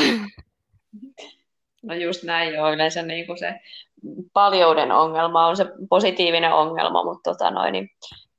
No 1.82 1.94
just 1.94 2.22
näin 2.22 2.54
joo, 2.54 2.72
yleensä 2.72 3.02
niin 3.02 3.26
kuin 3.26 3.38
se 3.38 3.60
paljouden 4.32 4.92
ongelma 4.92 5.46
on 5.46 5.56
se 5.56 5.66
positiivinen 5.90 6.52
ongelma, 6.52 7.04
mutta 7.04 7.30
tota 7.30 7.50
noin, 7.50 7.72
niin, 7.72 7.88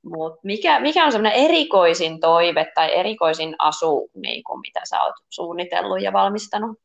mut 0.02 0.32
mikä, 0.42 0.80
mikä 0.80 1.04
on 1.04 1.12
semmoinen 1.12 1.44
erikoisin 1.44 2.20
toive 2.20 2.66
tai 2.74 2.94
erikoisin 2.94 3.54
asu, 3.58 4.10
niin 4.14 4.44
kuin 4.44 4.60
mitä 4.60 4.80
sä 4.84 5.02
oot 5.02 5.14
suunnitellut 5.28 6.02
ja 6.02 6.12
valmistanut? 6.12 6.78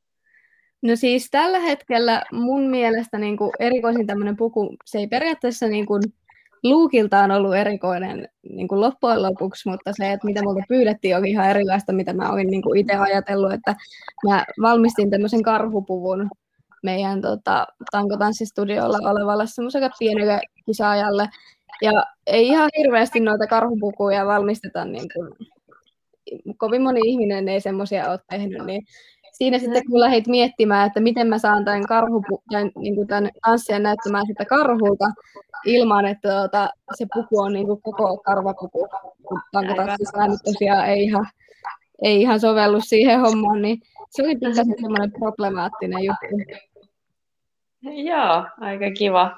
No 0.81 0.95
siis 0.95 1.27
tällä 1.31 1.59
hetkellä 1.59 2.23
mun 2.31 2.61
mielestä 2.61 3.17
niin 3.17 3.37
kuin 3.37 3.51
erikoisin 3.59 4.07
tämmöinen 4.07 4.37
puku, 4.37 4.75
se 4.85 4.97
ei 4.97 5.07
periaatteessa 5.07 5.67
niin 5.67 5.85
kuin 5.85 6.01
luukiltaan 6.63 7.31
ollut 7.31 7.55
erikoinen 7.55 8.27
niin 8.49 8.67
kuin 8.67 8.81
loppujen 8.81 9.23
lopuksi, 9.23 9.69
mutta 9.69 9.91
se, 9.93 10.11
että 10.11 10.27
mitä 10.27 10.43
multa 10.43 10.63
pyydettiin, 10.67 11.17
oli 11.17 11.29
ihan 11.29 11.49
erilaista, 11.49 11.93
mitä 11.93 12.13
mä 12.13 12.31
olin 12.31 12.47
niin 12.47 12.61
kuin 12.61 12.79
itse 12.79 12.93
ajatellut, 12.95 13.53
että 13.53 13.75
mä 14.27 14.45
valmistin 14.61 15.09
tämmöisen 15.09 15.43
karhupuvun 15.43 16.29
meidän 16.83 17.21
tota, 17.21 17.67
tankotanssistudiolla 17.91 19.09
olevalle 19.09 19.47
semmoiselle 19.47 19.89
pienelle 19.99 20.39
kisaajalle. 20.65 21.29
Ja 21.81 22.05
ei 22.27 22.47
ihan 22.47 22.69
hirveästi 22.77 23.19
noita 23.19 23.47
karhupukuja 23.47 24.25
valmisteta, 24.25 24.85
niin 24.85 25.07
kuin, 25.13 25.47
kovin 26.57 26.81
moni 26.81 26.99
ihminen 27.03 27.49
ei 27.49 27.61
semmoisia 27.61 28.09
ole 28.11 28.19
tehnyt, 28.29 28.65
niin 28.65 28.81
siinä 29.33 29.59
sitten 29.59 29.83
kun 29.89 29.99
lähdit 29.99 30.27
miettimään, 30.27 30.87
että 30.87 30.99
miten 30.99 31.27
mä 31.27 31.37
saan 31.37 31.65
tämän, 31.65 31.87
karhupu, 31.87 32.43
tämän, 32.51 32.71
niin 32.75 32.95
kuin 32.95 33.07
tämän 33.07 33.29
tanssien 33.45 33.83
näyttämään 33.83 34.27
sitä 34.27 34.45
karhulta 34.45 35.05
ilman, 35.65 36.05
että 36.05 36.29
tuota, 36.29 36.69
se 36.95 37.05
puku 37.13 37.41
on 37.41 37.53
niin 37.53 37.67
kuin 37.67 37.81
koko 37.81 38.17
karvapuku, 38.17 38.87
kun 39.27 39.41
tankotanssisäännöt 39.51 40.39
tosiaan 40.45 40.85
ei 40.89 41.03
ihan, 41.03 41.27
ei 42.01 42.21
ihan 42.21 42.39
sovellu 42.39 42.81
siihen 42.81 43.19
hommaan, 43.19 43.61
niin 43.61 43.79
se 44.09 44.23
oli 44.23 44.35
pikkasen 44.35 44.65
semmoinen 44.81 45.11
problemaattinen 45.11 46.03
juttu. 46.03 46.63
Joo, 47.83 48.45
aika 48.61 48.91
kiva. 48.97 49.31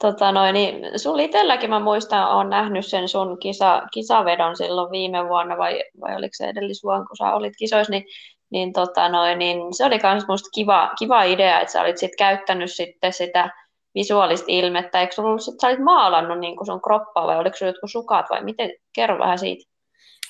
Tota 0.00 0.32
noin, 0.32 0.54
niin 0.54 0.98
sun 0.98 1.20
itselläkin 1.20 1.70
mä 1.70 1.80
muistan, 1.80 2.28
olen 2.28 2.50
nähnyt 2.50 2.86
sen 2.86 3.08
sun 3.08 3.38
kisa, 3.38 3.82
kisavedon 3.92 4.56
silloin 4.56 4.90
viime 4.90 5.28
vuonna, 5.28 5.58
vai, 5.58 5.82
vai 6.00 6.16
oliko 6.16 6.30
se 6.32 6.46
edellisvuonna, 6.46 7.06
kun 7.06 7.16
sä 7.16 7.34
olit 7.34 7.52
kisoissa, 7.58 7.90
niin, 7.90 8.04
niin, 8.50 8.72
tota 8.72 9.08
noin, 9.08 9.38
niin 9.38 9.74
se 9.74 9.84
oli 9.84 9.98
myös 10.02 10.24
musta 10.28 10.48
kiva, 10.54 10.90
kiva 10.98 11.22
idea, 11.22 11.60
että 11.60 11.72
sä 11.72 11.80
olit 11.80 11.98
sit 11.98 12.16
käyttänyt 12.18 12.72
sitten 12.72 13.12
sitä 13.12 13.50
visuaalista 13.94 14.46
ilmettä. 14.48 15.00
Eikö 15.00 15.12
sulla 15.12 15.28
ollut, 15.28 15.42
sit, 15.42 15.54
sä 15.60 15.68
olit 15.68 15.78
maalannut 15.78 16.38
niin 16.38 16.66
sun 16.66 16.82
kroppaa 16.82 17.26
vai 17.26 17.38
oliko 17.38 17.56
sulla 17.56 17.70
jotkut 17.70 17.90
sukat 17.90 18.26
vai 18.30 18.44
miten? 18.44 18.72
Kerro 18.92 19.18
vähän 19.18 19.38
siitä. 19.38 19.70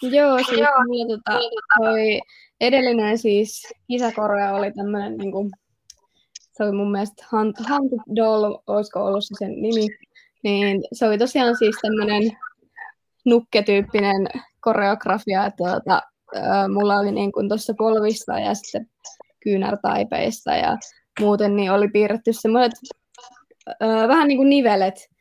Joo, 0.03 0.37
siis 0.37 0.61
Joo. 0.61 1.17
tota, 1.17 1.41
toi 1.77 2.21
edellinen 2.61 3.19
siis 3.19 3.73
kisakorea 3.89 4.55
oli 4.55 4.73
tämmöinen 4.73 5.17
niin 5.17 5.33
kuin 5.33 5.51
se 6.57 6.65
oli 6.65 6.73
mun 6.73 6.91
mielestä 6.93 7.27
Hunt, 7.33 7.57
Hunted 7.71 7.99
Doll, 8.17 8.59
olisiko 8.67 9.05
ollut 9.05 9.25
se 9.25 9.35
sen 9.39 9.63
nimi, 9.63 9.87
niin 10.43 10.83
se 10.93 11.09
oli 11.09 11.19
tosiaan 11.19 11.57
siis 11.57 11.77
tämmöinen 11.83 12.23
nukketyyppinen 13.25 14.27
koreografia, 14.61 15.47
että 15.47 15.57
tuota, 15.57 16.03
mulla 16.73 16.99
oli 16.99 17.13
niin 17.13 17.33
kuin 17.33 17.49
tuossa 17.49 17.75
polvissa 17.79 18.39
ja 18.39 18.55
sitten 18.55 18.91
kyynärtaipeissa 19.41 20.55
ja 20.57 20.77
muuten 21.21 21.57
niin 21.57 21.73
oli 21.73 21.89
piirretty 21.89 22.33
semmoiset 22.33 22.73
vähän 24.09 24.29
niin 24.29 24.39
kuin 24.39 24.49
nivelet 24.49 25.14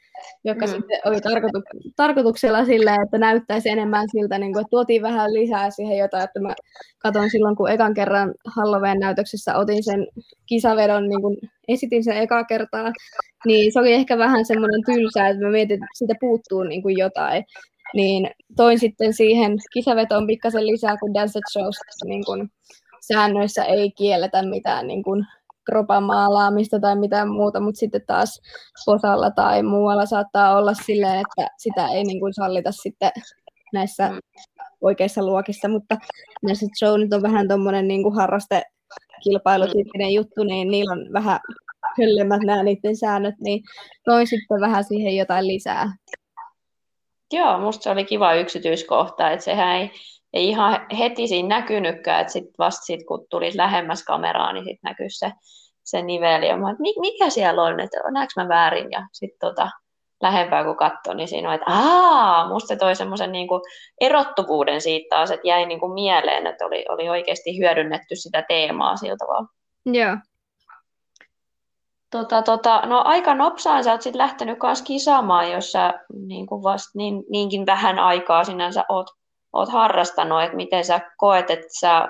joka 0.44 0.66
mm. 0.66 0.72
sitten 0.72 1.00
oli 1.06 1.22
tarkoitu- 1.22 1.92
tarkoituksella 1.96 2.66
sillä, 2.66 2.96
että 3.04 3.18
näyttäisi 3.18 3.70
enemmän 3.70 4.08
siltä, 4.12 4.38
niin 4.38 4.54
kuin, 4.54 4.62
että 4.62 4.70
tuotiin 4.70 5.02
vähän 5.02 5.34
lisää 5.34 5.70
siihen 5.70 5.98
jotain, 5.98 6.24
että 6.24 6.40
mä 6.40 6.54
katson 7.00 7.30
silloin, 7.30 7.56
kun 7.56 7.72
ekan 7.72 7.94
kerran 7.94 8.34
Halloween 8.56 9.00
näytöksessä 9.00 9.56
otin 9.56 9.84
sen 9.84 10.08
kisavedon, 10.46 11.10
niin 11.10 11.22
kuin 11.22 11.38
esitin 11.68 12.04
sen 12.04 12.18
eka 12.18 12.44
kertaa, 12.44 12.92
niin 13.46 13.74
se 13.74 13.80
oli 13.80 13.94
ehkä 13.94 14.18
vähän 14.18 14.46
semmoinen 14.46 14.82
tylsää, 14.86 15.30
että 15.30 15.46
mä 15.46 15.52
mietin, 15.52 15.74
että 15.74 15.86
siitä 15.98 16.14
puuttuu 16.20 16.64
niin 16.64 16.82
kuin 16.82 16.98
jotain, 16.98 17.44
niin 17.94 18.30
toin 18.56 18.80
sitten 18.80 19.14
siihen 19.14 19.58
kisavetoon 19.74 20.28
pikkasen 20.28 20.68
lisää, 20.68 20.98
kun 20.98 21.14
Dance 21.14 21.40
Shows 21.52 21.76
niin 22.06 22.26
kuin 22.26 22.50
säännöissä 23.08 23.64
ei 23.64 23.92
kielletä 23.92 24.44
mitään 24.50 24.88
niin 24.88 25.04
kuin 25.04 25.26
kropan 25.66 26.04
maalaamista 26.04 26.80
tai 26.80 26.96
mitään 26.96 27.30
muuta, 27.30 27.60
mutta 27.60 27.80
sitten 27.80 28.02
taas 28.08 28.42
posalla 28.86 29.32
tai 29.32 29.64
muualla 29.64 30.06
saattaa 30.06 30.58
olla 30.58 30.74
silleen, 30.74 31.16
että 31.16 31.56
sitä 31.58 31.88
ei 31.88 32.04
niin 32.04 32.20
kuin 32.20 32.34
sallita 32.34 32.72
sitten 32.72 33.12
näissä 33.74 34.10
oikeissa 34.82 35.26
luokissa, 35.26 35.68
mutta 35.68 35.98
näissä 36.44 36.66
showit 36.80 37.14
on 37.14 37.22
vähän 37.22 37.48
tuommoinen 37.48 37.88
niin 37.88 38.16
harraste 38.16 38.64
kilpailutyyppinen 39.24 40.14
juttu, 40.14 40.44
niin 40.44 40.68
niillä 40.68 40.92
on 40.92 41.14
vähän 41.14 41.40
höllemmät 42.02 42.42
nämä 42.42 42.64
niiden 42.64 42.98
säännöt, 42.98 43.36
niin 43.40 43.64
toi 44.06 44.26
sitten 44.26 44.62
vähän 44.62 44.84
siihen 44.84 45.16
jotain 45.16 45.48
lisää. 45.48 45.94
Joo, 47.34 47.60
musta 47.60 47.84
se 47.84 47.90
oli 47.90 48.06
kiva 48.06 48.34
yksityiskohta, 48.34 49.32
että 49.32 49.46
sehän 49.46 49.76
ei, 49.76 49.92
ei 50.34 50.50
ihan 50.50 50.88
heti 51.00 51.28
siinä 51.28 51.48
näkynytkään, 51.48 52.22
että 52.22 52.34
sitten 52.34 52.56
vasta 52.60 52.86
sit, 52.86 53.06
kun 53.08 53.26
tuli 53.30 53.52
lähemmäs 53.56 54.04
kameraa, 54.04 54.54
niin 54.54 54.66
sitten 54.66 54.90
näkyy 54.90 55.10
se, 55.10 55.32
se 55.84 56.02
niveli. 56.02 56.48
Ja 56.48 56.58
mä, 56.58 56.72
että 56.72 56.84
mikä 57.00 57.30
siellä 57.30 57.64
on, 57.64 57.80
että 57.80 57.98
näekö 58.12 58.34
mä 58.36 58.48
väärin, 58.48 58.92
ja 58.92 59.08
sitten 59.12 59.40
tota, 59.40 59.70
lähempää 60.22 60.64
kun 60.64 60.78
katsoi, 60.78 61.16
niin 61.16 61.28
siinä 61.28 61.50
on, 61.50 61.56
että 61.56 61.72
aah, 61.72 62.50
musta 62.50 62.68
se 62.68 62.76
toi 62.76 62.96
semmoisen 62.96 63.32
niin 63.32 63.48
erottuvuuden 64.02 64.82
siitä 64.82 65.16
taas, 65.16 65.32
että 65.32 65.48
jäi 65.48 65.66
niin 65.66 65.80
kuin 65.80 65.94
mieleen, 65.94 66.48
että 66.48 66.66
oli, 66.66 66.86
oli 66.90 67.10
oikeasti 67.10 67.60
hyödynnetty 67.60 68.16
sitä 68.16 68.44
teemaa 68.48 68.96
sillä 68.96 69.16
tavalla. 69.18 69.48
Joo. 69.86 70.18
Tota, 72.10 72.42
tota, 72.42 72.82
no 72.86 73.02
aika 73.06 73.36
nopsaan 73.36 73.84
sä 73.84 73.92
oot 73.92 74.02
sit 74.02 74.16
lähtenyt 74.16 74.60
kanssa 74.60 74.86
kisaamaan, 74.86 75.52
jos 75.52 75.72
sä 75.72 75.94
niin 76.28 76.46
kuin 76.46 76.64
vast, 76.64 76.96
niin, 76.96 77.24
niinkin 77.30 77.66
vähän 77.66 78.00
aikaa 78.00 78.44
sinänsä 78.44 78.84
oot, 78.90 79.08
oot 79.54 79.70
harrastanut, 79.70 80.44
että 80.44 80.56
miten 80.56 80.86
sä 80.86 81.02
koet, 81.18 81.50
että 81.50 81.68
sä, 81.80 82.08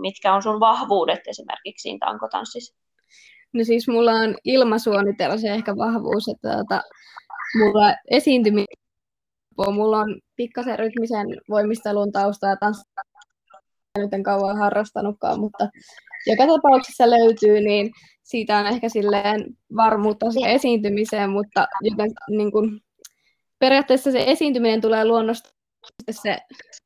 mitkä 0.00 0.34
on 0.34 0.42
sun 0.42 0.60
vahvuudet 0.60 1.20
esimerkiksi 1.26 1.82
siinä 1.82 2.06
tankotanssissa? 2.06 2.74
No 3.52 3.64
siis 3.64 3.88
mulla 3.88 4.12
on 4.12 4.36
ilmasuunnitella 4.44 5.36
se 5.36 5.48
ehkä 5.48 5.76
vahvuus, 5.76 6.28
että 6.28 6.56
tota, 6.56 6.82
mulla 7.58 7.94
esiintyminen, 8.10 8.66
mulla 9.72 9.98
on 9.98 10.20
pikkasen 10.36 10.78
rytmisen 10.78 11.26
voimistelun 11.50 12.12
tausta 12.12 12.46
ja 12.46 12.56
tanssia 12.56 13.02
nyt 13.98 14.14
en 14.14 14.22
kauan 14.22 14.58
harrastanutkaan, 14.58 15.40
mutta 15.40 15.68
joka 16.26 16.46
tapauksessa 16.46 17.10
löytyy, 17.10 17.60
niin 17.60 17.90
siitä 18.22 18.58
on 18.58 18.66
ehkä 18.66 18.88
silleen 18.88 19.44
varmuutta 19.76 20.30
siihen 20.30 20.50
esiintymiseen, 20.50 21.30
mutta 21.30 21.66
joten, 21.82 22.10
niin 22.30 22.52
kuin, 22.52 22.80
periaatteessa 23.58 24.12
se 24.12 24.24
esiintyminen 24.26 24.80
tulee 24.80 25.04
luonnosta 25.04 25.53
se 26.10 26.38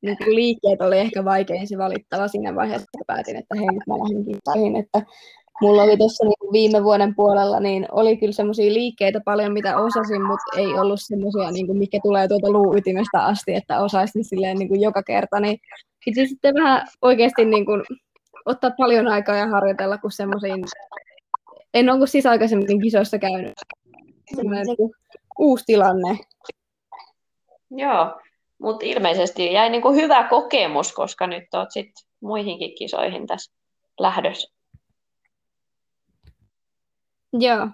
niin 0.03 0.17
kuin 0.19 0.35
liikkeet 0.35 0.81
oli 0.81 0.99
ehkä 0.99 1.25
vaikein 1.25 1.69
se 1.69 1.79
valittava 1.79 2.29
siinä 2.29 2.55
vaiheessa, 2.55 2.87
kun 2.93 3.05
päätin, 3.07 3.37
että 3.37 3.55
hei, 3.57 3.67
nyt 3.67 3.87
mä 3.87 3.95
lähden 3.95 4.25
kisoihin, 4.25 4.77
että 4.77 5.03
mulla 5.61 5.83
oli 5.83 5.97
tuossa 5.97 6.25
niin 6.25 6.53
viime 6.53 6.85
vuoden 6.85 7.15
puolella, 7.15 7.61
niin 7.61 7.87
oli 7.93 8.17
kyllä 8.17 8.33
semmoisia 8.33 8.73
liikkeitä 8.73 9.21
paljon, 9.25 9.53
mitä 9.53 9.79
osasin, 9.79 10.23
mutta 10.23 10.59
ei 10.61 10.67
ollut 10.67 11.01
semmoisia, 11.03 11.51
niin 11.51 11.67
kuin, 11.67 11.79
mikä 11.79 11.99
tulee 12.03 12.29
tuolta 12.29 12.51
luuytimestä 12.51 13.25
asti, 13.25 13.55
että 13.55 13.81
osaisin 13.81 14.25
silleen 14.25 14.57
niin 14.57 14.69
kuin 14.69 14.81
joka 14.81 15.03
kerta, 15.03 15.41
niin 15.41 15.59
piti 16.05 16.27
sitten 16.27 16.55
vähän 16.55 16.87
oikeasti 17.03 17.45
niin 17.45 17.67
kuin, 17.67 17.83
ottaa 18.47 18.71
paljon 18.79 19.09
aikaa 19.09 19.37
ja 19.37 19.47
harjoitella, 19.47 19.99
kun 19.99 20.13
semmoisiin, 20.13 20.65
en 21.75 21.91
ole 21.91 22.07
siis 22.07 22.27
aikaisemmin 22.27 22.81
kisoissa 22.81 23.19
käynyt, 23.19 23.55
semmoinen 24.37 24.67
uusi 25.39 25.65
tilanne. 25.67 26.19
Joo, 27.71 28.21
mutta 28.59 28.87
ilmeisesti 28.87 29.53
jäi 29.53 29.71
niin 29.71 29.83
kuin 29.83 29.97
hyvä 29.97 30.25
kokemus, 30.25 30.93
koska 30.93 31.27
nyt 31.27 31.55
olet 31.55 31.71
sitten 31.71 32.09
muihinkin 32.21 32.75
kisoihin 32.75 33.27
tässä 33.27 33.53
lähdössä. 34.01 34.53
Joo. 37.33 37.69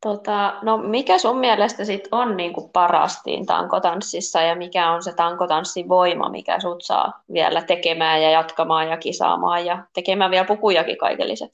Tota, 0.00 0.58
no 0.62 0.78
mikä 0.78 1.18
sun 1.18 1.38
mielestä 1.38 1.84
sit 1.84 2.08
on 2.12 2.36
niin 2.36 2.52
kuin 2.52 2.70
parastiin 2.70 3.46
tankotanssissa 3.46 4.40
ja 4.40 4.54
mikä 4.56 4.90
on 4.90 5.02
se 5.02 5.12
tankotanssin 5.12 5.88
voima, 5.88 6.30
mikä 6.30 6.60
sut 6.60 6.82
saa 6.82 7.22
vielä 7.32 7.62
tekemään 7.62 8.22
ja 8.22 8.30
jatkamaan 8.30 8.88
ja 8.88 8.96
kisaamaan 8.96 9.66
ja 9.66 9.84
tekemään 9.92 10.30
vielä 10.30 10.44
pukujakin 10.44 10.98
kaikelliset? 10.98 11.50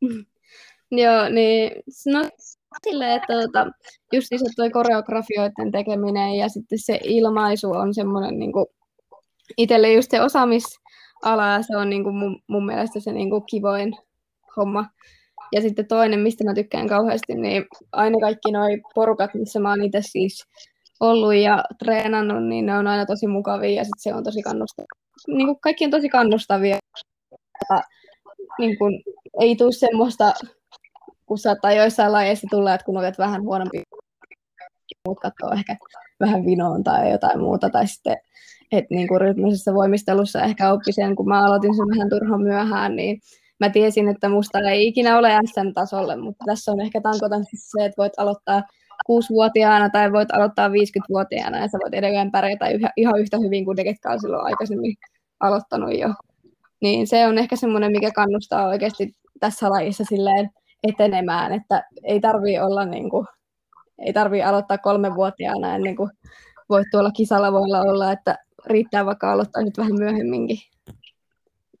Joo, 0.90 1.28
niin 1.28 1.82
no 2.06 2.30
silleen, 2.84 3.16
että 3.16 3.32
tota, 3.32 3.66
just 4.12 4.28
se 4.28 4.36
toi 4.56 4.70
koreografioiden 4.70 5.72
tekeminen 5.72 6.34
ja 6.34 6.48
sitten 6.48 6.78
se 6.78 7.00
ilmaisu 7.04 7.70
on 7.70 7.94
semmoinen 7.94 8.38
niin 8.38 8.52
itselle 9.56 9.92
just 9.92 10.10
se 10.10 10.20
osaamisala 10.20 11.46
ja 11.52 11.62
se 11.62 11.76
on 11.76 11.90
niin 11.90 12.04
kuin 12.04 12.16
mun, 12.16 12.42
mun 12.48 12.66
mielestä 12.66 13.00
se 13.00 13.12
niin 13.12 13.30
kuin 13.30 13.42
kivoin 13.50 13.92
homma. 14.56 14.84
Ja 15.52 15.60
sitten 15.60 15.86
toinen, 15.86 16.20
mistä 16.20 16.44
mä 16.44 16.54
tykkään 16.54 16.88
kauheasti, 16.88 17.34
niin 17.34 17.64
aina 17.92 18.18
kaikki 18.20 18.52
nuo 18.52 18.64
porukat, 18.94 19.34
missä 19.34 19.60
mä 19.60 19.70
oon 19.70 19.84
itse 19.84 19.98
siis 20.02 20.44
ollut 21.00 21.34
ja 21.34 21.64
treenannut, 21.84 22.48
niin 22.48 22.66
ne 22.66 22.78
on 22.78 22.86
aina 22.86 23.06
tosi 23.06 23.26
mukavia 23.26 23.70
ja 23.70 23.84
sitten 23.84 24.02
se 24.02 24.14
on 24.14 24.24
tosi 24.24 24.42
kannustavia. 24.42 24.86
Niin 25.28 25.46
kuin 25.46 25.60
kaikki 25.60 25.84
on 25.84 25.90
tosi 25.90 26.08
kannustavia. 26.08 26.78
Ja, 27.70 27.82
niin 28.58 28.78
kuin, 28.78 29.02
ei 29.40 29.56
tule 29.56 29.72
semmoista, 29.72 30.32
kun 31.26 31.38
saattaa 31.38 31.72
joissain 31.72 32.12
lajeissa 32.12 32.46
tulla, 32.50 32.74
että 32.74 32.84
kun 32.84 32.96
olet 32.96 33.18
vähän 33.18 33.42
huonompi, 33.42 33.82
muut 35.06 35.20
katsoo 35.20 35.52
ehkä 35.52 35.76
vähän 36.20 36.46
vinoon 36.46 36.84
tai 36.84 37.10
jotain 37.10 37.40
muuta, 37.40 37.70
tai 37.70 37.86
sitten 37.86 38.16
että 38.72 38.94
niin 38.94 39.08
kuin 39.08 39.20
rytmisessä 39.20 39.74
voimistelussa 39.74 40.42
ehkä 40.42 40.72
oppi 40.72 40.92
sen, 40.92 41.16
kun 41.16 41.28
mä 41.28 41.44
aloitin 41.44 41.76
sen 41.76 41.88
vähän 41.88 42.10
turhan 42.10 42.42
myöhään, 42.42 42.96
niin 42.96 43.20
mä 43.60 43.70
tiesin, 43.70 44.08
että 44.08 44.28
musta 44.28 44.58
ei 44.58 44.86
ikinä 44.86 45.18
ole 45.18 45.30
SM-tasolle, 45.54 46.16
mutta 46.16 46.44
tässä 46.46 46.72
on 46.72 46.80
ehkä 46.80 47.00
tankotanssissa 47.00 47.78
se, 47.78 47.84
että 47.84 48.02
voit 48.02 48.12
aloittaa 48.16 48.62
kuusivuotiaana 49.06 49.90
tai 49.90 50.12
voit 50.12 50.30
aloittaa 50.32 50.68
50-vuotiaana 50.68 51.58
ja 51.58 51.68
sä 51.68 51.78
voit 51.82 51.94
edelleen 51.94 52.30
pärjätä 52.30 52.66
ihan 52.96 53.20
yhtä 53.20 53.38
hyvin 53.38 53.64
kuin 53.64 53.76
ne, 53.76 53.84
ketkä 53.84 54.10
on 54.10 54.20
silloin 54.20 54.44
aikaisemmin 54.44 54.94
aloittanut 55.40 55.98
jo. 55.98 56.08
Niin 56.82 57.06
se 57.06 57.26
on 57.26 57.38
ehkä 57.38 57.56
semmoinen, 57.56 57.92
mikä 57.92 58.10
kannustaa 58.10 58.68
oikeasti 58.68 59.16
tässä 59.40 59.70
lajissa 59.70 60.04
silleen 60.04 60.50
etenemään, 60.88 61.52
että 61.52 61.84
ei 62.04 62.20
tarvii 62.20 62.58
olla 62.58 62.84
niin 62.84 63.10
kuin, 63.10 63.26
ei 64.06 64.12
tarvii 64.12 64.42
aloittaa 64.42 64.78
kolmenvuotiaana 64.78 65.74
ennen 65.74 65.96
kuin 65.96 66.10
voit 66.68 66.86
tuolla 66.90 67.10
kisalla 67.10 67.48
olla, 67.80 68.12
että 68.12 68.38
riittää 68.66 69.06
vaikka 69.06 69.32
aloittaa 69.32 69.62
nyt 69.62 69.78
vähän 69.78 69.94
myöhemminkin. 69.98 70.58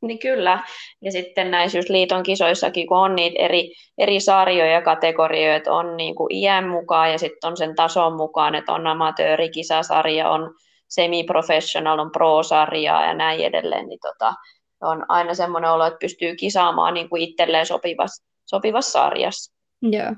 Niin 0.02 0.18
kyllä. 0.18 0.64
Ja 1.02 1.12
sitten 1.12 1.50
näissä 1.50 1.78
just 1.78 1.88
liiton 1.88 2.22
kisoissakin, 2.22 2.86
kun 2.86 2.98
on 2.98 3.16
niitä 3.16 3.42
eri, 3.42 3.72
eri 3.98 4.20
sarjoja 4.20 4.72
ja 4.72 4.82
kategorioita, 4.82 5.72
on 5.72 5.96
niin 5.96 6.14
kuin 6.14 6.34
iän 6.34 6.68
mukaan 6.68 7.12
ja 7.12 7.18
sitten 7.18 7.48
on 7.48 7.56
sen 7.56 7.74
tason 7.74 8.16
mukaan, 8.16 8.54
että 8.54 8.72
on 8.72 8.86
amatöörikisasarja, 8.86 10.30
on 10.30 10.54
semi-professional, 10.88 11.98
on 11.98 12.10
pro-sarja 12.10 13.06
ja 13.06 13.14
näin 13.14 13.40
edelleen, 13.40 13.86
niin 13.86 13.98
tota, 14.02 14.34
on 14.80 15.04
aina 15.08 15.34
semmoinen 15.34 15.70
olo, 15.70 15.86
että 15.86 15.98
pystyy 16.00 16.36
kisaamaan 16.36 16.94
niin 16.94 17.08
kuin 17.08 17.22
itselleen 17.22 17.66
sopivassa, 17.66 18.24
sopivassa 18.46 18.92
sarjassa. 18.92 19.54
Joo. 19.82 20.12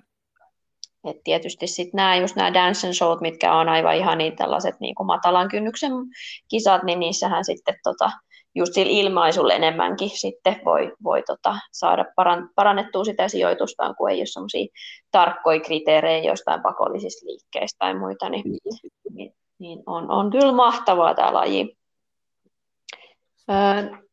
Et 1.11 1.17
tietysti 1.25 1.67
sitten 1.67 1.97
nämä 1.97 2.17
just 2.17 2.37
nämä 2.37 2.55
dance 2.55 2.87
and 2.87 2.95
showt, 2.95 3.21
mitkä 3.21 3.55
on 3.55 3.69
aivan 3.69 3.97
ihan 3.97 4.19
niin 4.19 4.37
tällaiset 4.37 4.75
niin 4.81 4.95
kuin 4.95 5.07
matalan 5.07 5.49
kynnyksen 5.49 5.93
kisat, 6.49 6.83
niin 6.83 7.01
niissähän 7.01 7.45
sitten 7.45 7.75
tota, 7.83 8.11
just 8.55 8.75
sillä 8.75 8.93
ilmaisulla 8.93 9.55
enemmänkin 9.55 10.11
sitten 10.11 10.61
voi, 10.65 10.93
voi 11.05 11.23
tota, 11.27 11.57
saada 11.73 12.05
paran, 12.17 12.51
parannettua 12.55 13.05
sitä 13.05 13.29
sijoitustaan, 13.29 13.95
kun 13.97 14.11
ei 14.11 14.19
ole 14.19 14.27
sellaisia 14.27 14.67
tarkkoja 15.11 15.61
kriteerejä 15.61 16.31
jostain 16.31 16.63
pakollisista 16.63 17.27
liikkeistä 17.27 17.77
tai 17.79 17.95
muita, 17.95 18.29
niin, 18.29 18.45
niin, 19.15 19.33
niin 19.59 19.83
on, 19.87 20.11
on 20.11 20.31
kyllä 20.31 20.53
mahtavaa 20.53 21.15
tämä 21.15 21.35
laji. 21.35 21.78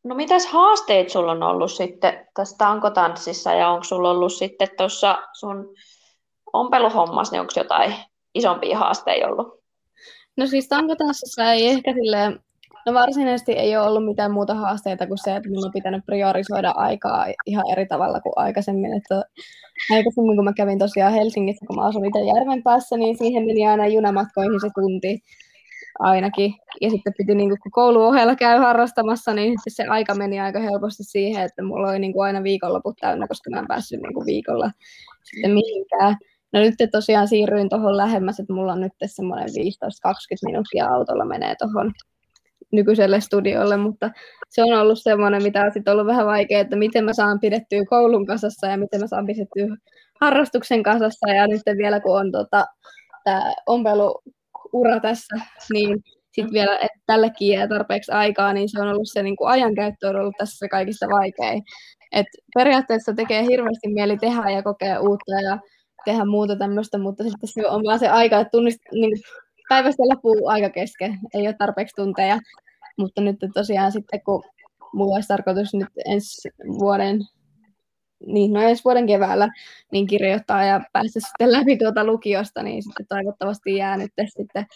No 0.04 0.14
mitäs 0.14 0.46
haasteet 0.46 1.10
sulla 1.10 1.32
on 1.32 1.42
ollut 1.42 1.72
sitten 1.72 2.26
tässä 2.34 2.56
tankotanssissa 2.58 3.52
ja 3.52 3.68
onko 3.68 3.84
sulla 3.84 4.10
ollut 4.10 4.32
sitten 4.32 4.68
tuossa 4.76 5.18
sun 5.32 5.74
ompeluhommassa, 6.52 7.32
niin 7.32 7.40
onko 7.40 7.52
jotain 7.56 7.94
isompia 8.34 8.78
haasteita 8.78 9.28
ollut? 9.28 9.60
No 10.36 10.46
siis 10.46 10.68
tankotanssissa 10.68 11.52
ei 11.52 11.68
ehkä 11.68 11.92
silleen 11.92 12.40
No 12.86 12.94
varsinaisesti 12.94 13.52
ei 13.52 13.76
ole 13.76 13.86
ollut 13.86 14.04
mitään 14.04 14.32
muuta 14.32 14.54
haasteita 14.54 15.06
kuin 15.06 15.18
se, 15.24 15.36
että 15.36 15.48
minun 15.48 15.64
on 15.64 15.72
pitänyt 15.72 16.06
priorisoida 16.06 16.70
aikaa 16.70 17.26
ihan 17.46 17.64
eri 17.72 17.86
tavalla 17.86 18.20
kuin 18.20 18.32
aikaisemmin. 18.36 18.96
Että 18.96 19.22
aikaisemmin, 19.90 20.36
kun 20.36 20.44
mä 20.44 20.52
kävin 20.52 20.78
tosiaan 20.78 21.12
Helsingissä, 21.12 21.66
kun 21.66 21.76
mä 21.76 21.86
asun 21.86 22.06
itse 22.06 22.18
järven 22.18 22.62
päässä, 22.62 22.96
niin 22.96 23.18
siihen 23.18 23.46
meni 23.46 23.66
aina 23.66 23.86
junamatkoihin 23.86 24.60
se 24.60 24.68
tunti 24.74 25.22
ainakin. 25.98 26.54
Ja 26.80 26.90
sitten 26.90 27.12
piti, 27.18 27.34
niin 27.34 27.48
kun 27.48 27.72
koulu 27.72 28.02
ohella 28.02 28.36
käy 28.36 28.58
harrastamassa, 28.58 29.34
niin 29.34 29.54
se 29.68 29.84
aika 29.84 30.14
meni 30.14 30.40
aika 30.40 30.60
helposti 30.60 31.04
siihen, 31.04 31.44
että 31.44 31.62
mulla 31.62 31.90
oli 31.90 31.98
niin 31.98 32.12
kuin 32.12 32.26
aina 32.26 32.42
viikonloput 32.42 32.96
täynnä, 33.00 33.28
koska 33.28 33.50
mä 33.50 33.58
en 33.58 33.66
päässyt 33.68 34.00
niin 34.00 34.14
kuin 34.14 34.26
viikolla 34.26 34.70
sitten 35.24 35.50
mihinkään. 35.50 36.16
No 36.52 36.60
nyt 36.60 36.74
tosiaan 36.92 37.28
siirryin 37.28 37.68
tuohon 37.68 37.96
lähemmäs, 37.96 38.40
että 38.40 38.52
mulla 38.52 38.72
on 38.72 38.80
nyt 38.80 38.92
semmoinen 39.06 39.48
15-20 39.48 39.50
minuuttia 40.44 40.86
autolla 40.86 41.24
menee 41.24 41.54
tuohon 41.58 41.92
nykyiselle 42.72 43.20
studiolle, 43.20 43.76
mutta 43.76 44.10
se 44.48 44.62
on 44.62 44.80
ollut 44.80 44.98
semmoinen, 45.02 45.42
mitä 45.42 45.64
on 45.64 45.72
sitten 45.72 45.92
ollut 45.92 46.06
vähän 46.06 46.26
vaikea, 46.26 46.60
että 46.60 46.76
miten 46.76 47.04
mä 47.04 47.12
saan 47.12 47.40
pidettyä 47.40 47.84
koulun 47.88 48.26
kasassa 48.26 48.66
ja 48.66 48.76
miten 48.76 49.00
mä 49.00 49.06
saan 49.06 49.26
pidettyä 49.26 49.76
harrastuksen 50.20 50.82
kasassa 50.82 51.28
ja 51.28 51.46
nyt 51.46 51.62
vielä 51.76 52.00
kun 52.00 52.20
on 52.20 52.32
tota, 52.32 52.66
tämä 53.24 53.52
ompeluura 54.72 55.00
tässä, 55.00 55.36
niin 55.72 56.02
sitten 56.32 56.52
vielä, 56.52 56.74
että 56.76 56.98
tällekin 57.06 57.48
jää 57.48 57.68
tarpeeksi 57.68 58.12
aikaa, 58.12 58.52
niin 58.52 58.68
se 58.68 58.80
on 58.80 58.88
ollut 58.88 59.08
se 59.12 59.22
niin 59.22 59.36
kuin 59.36 59.48
ajankäyttö 59.48 60.08
on 60.08 60.16
ollut 60.16 60.34
tässä 60.38 60.68
kaikista 60.68 61.06
vaikein. 61.08 61.62
Et 62.12 62.26
periaatteessa 62.54 63.14
tekee 63.14 63.42
hirveästi 63.42 63.88
mieli 63.88 64.18
tehdä 64.18 64.50
ja 64.50 64.62
kokea 64.62 65.00
uutta 65.00 65.40
ja 65.42 65.58
tehdä 66.04 66.24
muuta 66.24 66.56
tämmöistä, 66.56 66.98
mutta 66.98 67.24
sitten 67.24 67.48
se 67.48 67.68
on 67.68 67.82
vaan 67.84 67.98
se 67.98 68.08
aika, 68.08 68.40
että 68.40 68.50
tunnist, 68.50 68.78
niin 68.92 69.18
päivästä 69.68 70.02
loppuu 70.02 70.48
aika 70.48 70.70
kesken, 70.70 71.18
ei 71.34 71.46
ole 71.46 71.54
tarpeeksi 71.58 71.96
tunteja. 71.96 72.38
Mutta 72.98 73.20
nyt 73.20 73.36
tosiaan 73.54 73.92
sitten, 73.92 74.20
kun 74.24 74.42
mulla 74.92 75.14
olisi 75.14 75.28
tarkoitus 75.28 75.74
nyt 75.74 75.88
ensi 76.06 76.48
vuoden, 76.78 77.20
niin 78.26 78.52
no 78.52 78.60
ensi 78.60 78.84
vuoden 78.84 79.06
keväällä, 79.06 79.48
niin 79.92 80.06
kirjoittaa 80.06 80.64
ja 80.64 80.80
päästä 80.92 81.20
sitten 81.20 81.52
läpi 81.52 81.76
tuota 81.76 82.04
lukiosta, 82.04 82.62
niin 82.62 82.82
sitten 82.82 83.06
toivottavasti 83.08 83.76
jää 83.76 83.96
nyt 83.96 84.12
sitten 84.36 84.66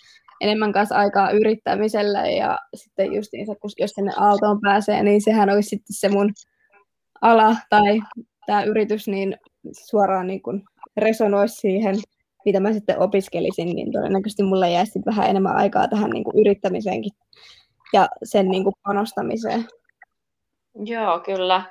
enemmän 0.41 0.73
kanssa 0.73 0.97
aikaa 0.97 1.31
yrittämiselle 1.31 2.33
ja 2.33 2.59
sitten 2.75 3.13
justiinsa, 3.13 3.55
kun 3.55 3.71
jos 3.79 3.91
sinne 3.91 4.13
Aaltoon 4.17 4.61
pääsee, 4.61 5.03
niin 5.03 5.23
sehän 5.23 5.51
olisi 5.51 5.69
sitten 5.69 5.97
se 5.97 6.09
mun 6.09 6.33
ala 7.21 7.57
tai 7.71 8.01
tämä 8.47 8.63
yritys, 8.63 9.09
niin 9.09 9.37
suoraan 9.73 10.27
niin 10.27 10.43
kuin 10.43 10.63
resonoisi 10.97 11.55
siihen, 11.55 11.97
mitä 12.45 12.61
mä 12.61 12.73
sitten 12.73 12.99
opiskelisin, 12.99 13.69
niin 13.69 13.93
todennäköisesti 13.93 14.43
mulle 14.43 14.71
jäisi 14.71 14.93
sitten 14.93 15.17
vähän 15.17 15.31
enemmän 15.31 15.57
aikaa 15.57 15.89
tähän 15.89 16.11
niin 16.11 16.25
kuin 16.25 16.41
yrittämiseenkin 16.41 17.13
ja 17.93 18.09
sen 18.23 18.49
niin 18.49 18.65
kuin 18.65 18.75
panostamiseen. 18.83 19.65
Joo, 20.85 21.21
kyllä. 21.21 21.63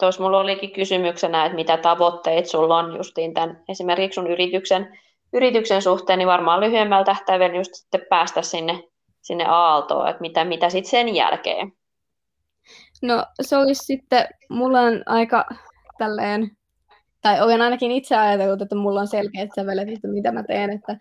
Tuossa 0.00 0.22
mulla 0.22 0.40
olikin 0.40 0.72
kysymyksenä, 0.72 1.44
että 1.44 1.56
mitä 1.56 1.76
tavoitteet 1.76 2.46
sulla 2.46 2.76
on 2.76 2.96
justiin 2.96 3.34
tämän 3.34 3.62
esimerkiksi 3.68 4.14
sun 4.14 4.30
yrityksen, 4.30 4.98
yrityksen 5.32 5.82
suhteen, 5.82 6.18
niin 6.18 6.28
varmaan 6.28 6.60
lyhyemmällä 6.60 7.04
tähtäimellä 7.04 7.56
just 7.56 7.74
sitten 7.74 8.06
päästä 8.10 8.42
sinne, 8.42 8.82
sinne 9.22 9.44
aaltoon, 9.44 10.08
että 10.08 10.20
mitä, 10.20 10.44
mitä 10.44 10.70
sitten 10.70 10.90
sen 10.90 11.14
jälkeen? 11.14 11.72
No 13.02 13.24
se 13.40 13.56
olisi 13.56 13.84
sitten, 13.84 14.26
mulla 14.50 14.80
on 14.80 15.02
aika 15.06 15.44
tälleen, 15.98 16.50
tai 17.22 17.40
olen 17.40 17.62
ainakin 17.62 17.92
itse 17.92 18.16
ajatellut, 18.16 18.62
että 18.62 18.76
mulla 18.76 19.00
on 19.00 19.08
selkeät 19.08 19.48
sävelet, 19.54 19.88
että 19.88 20.08
mitä 20.08 20.32
mä 20.32 20.42
teen, 20.42 20.70
että 20.70 20.96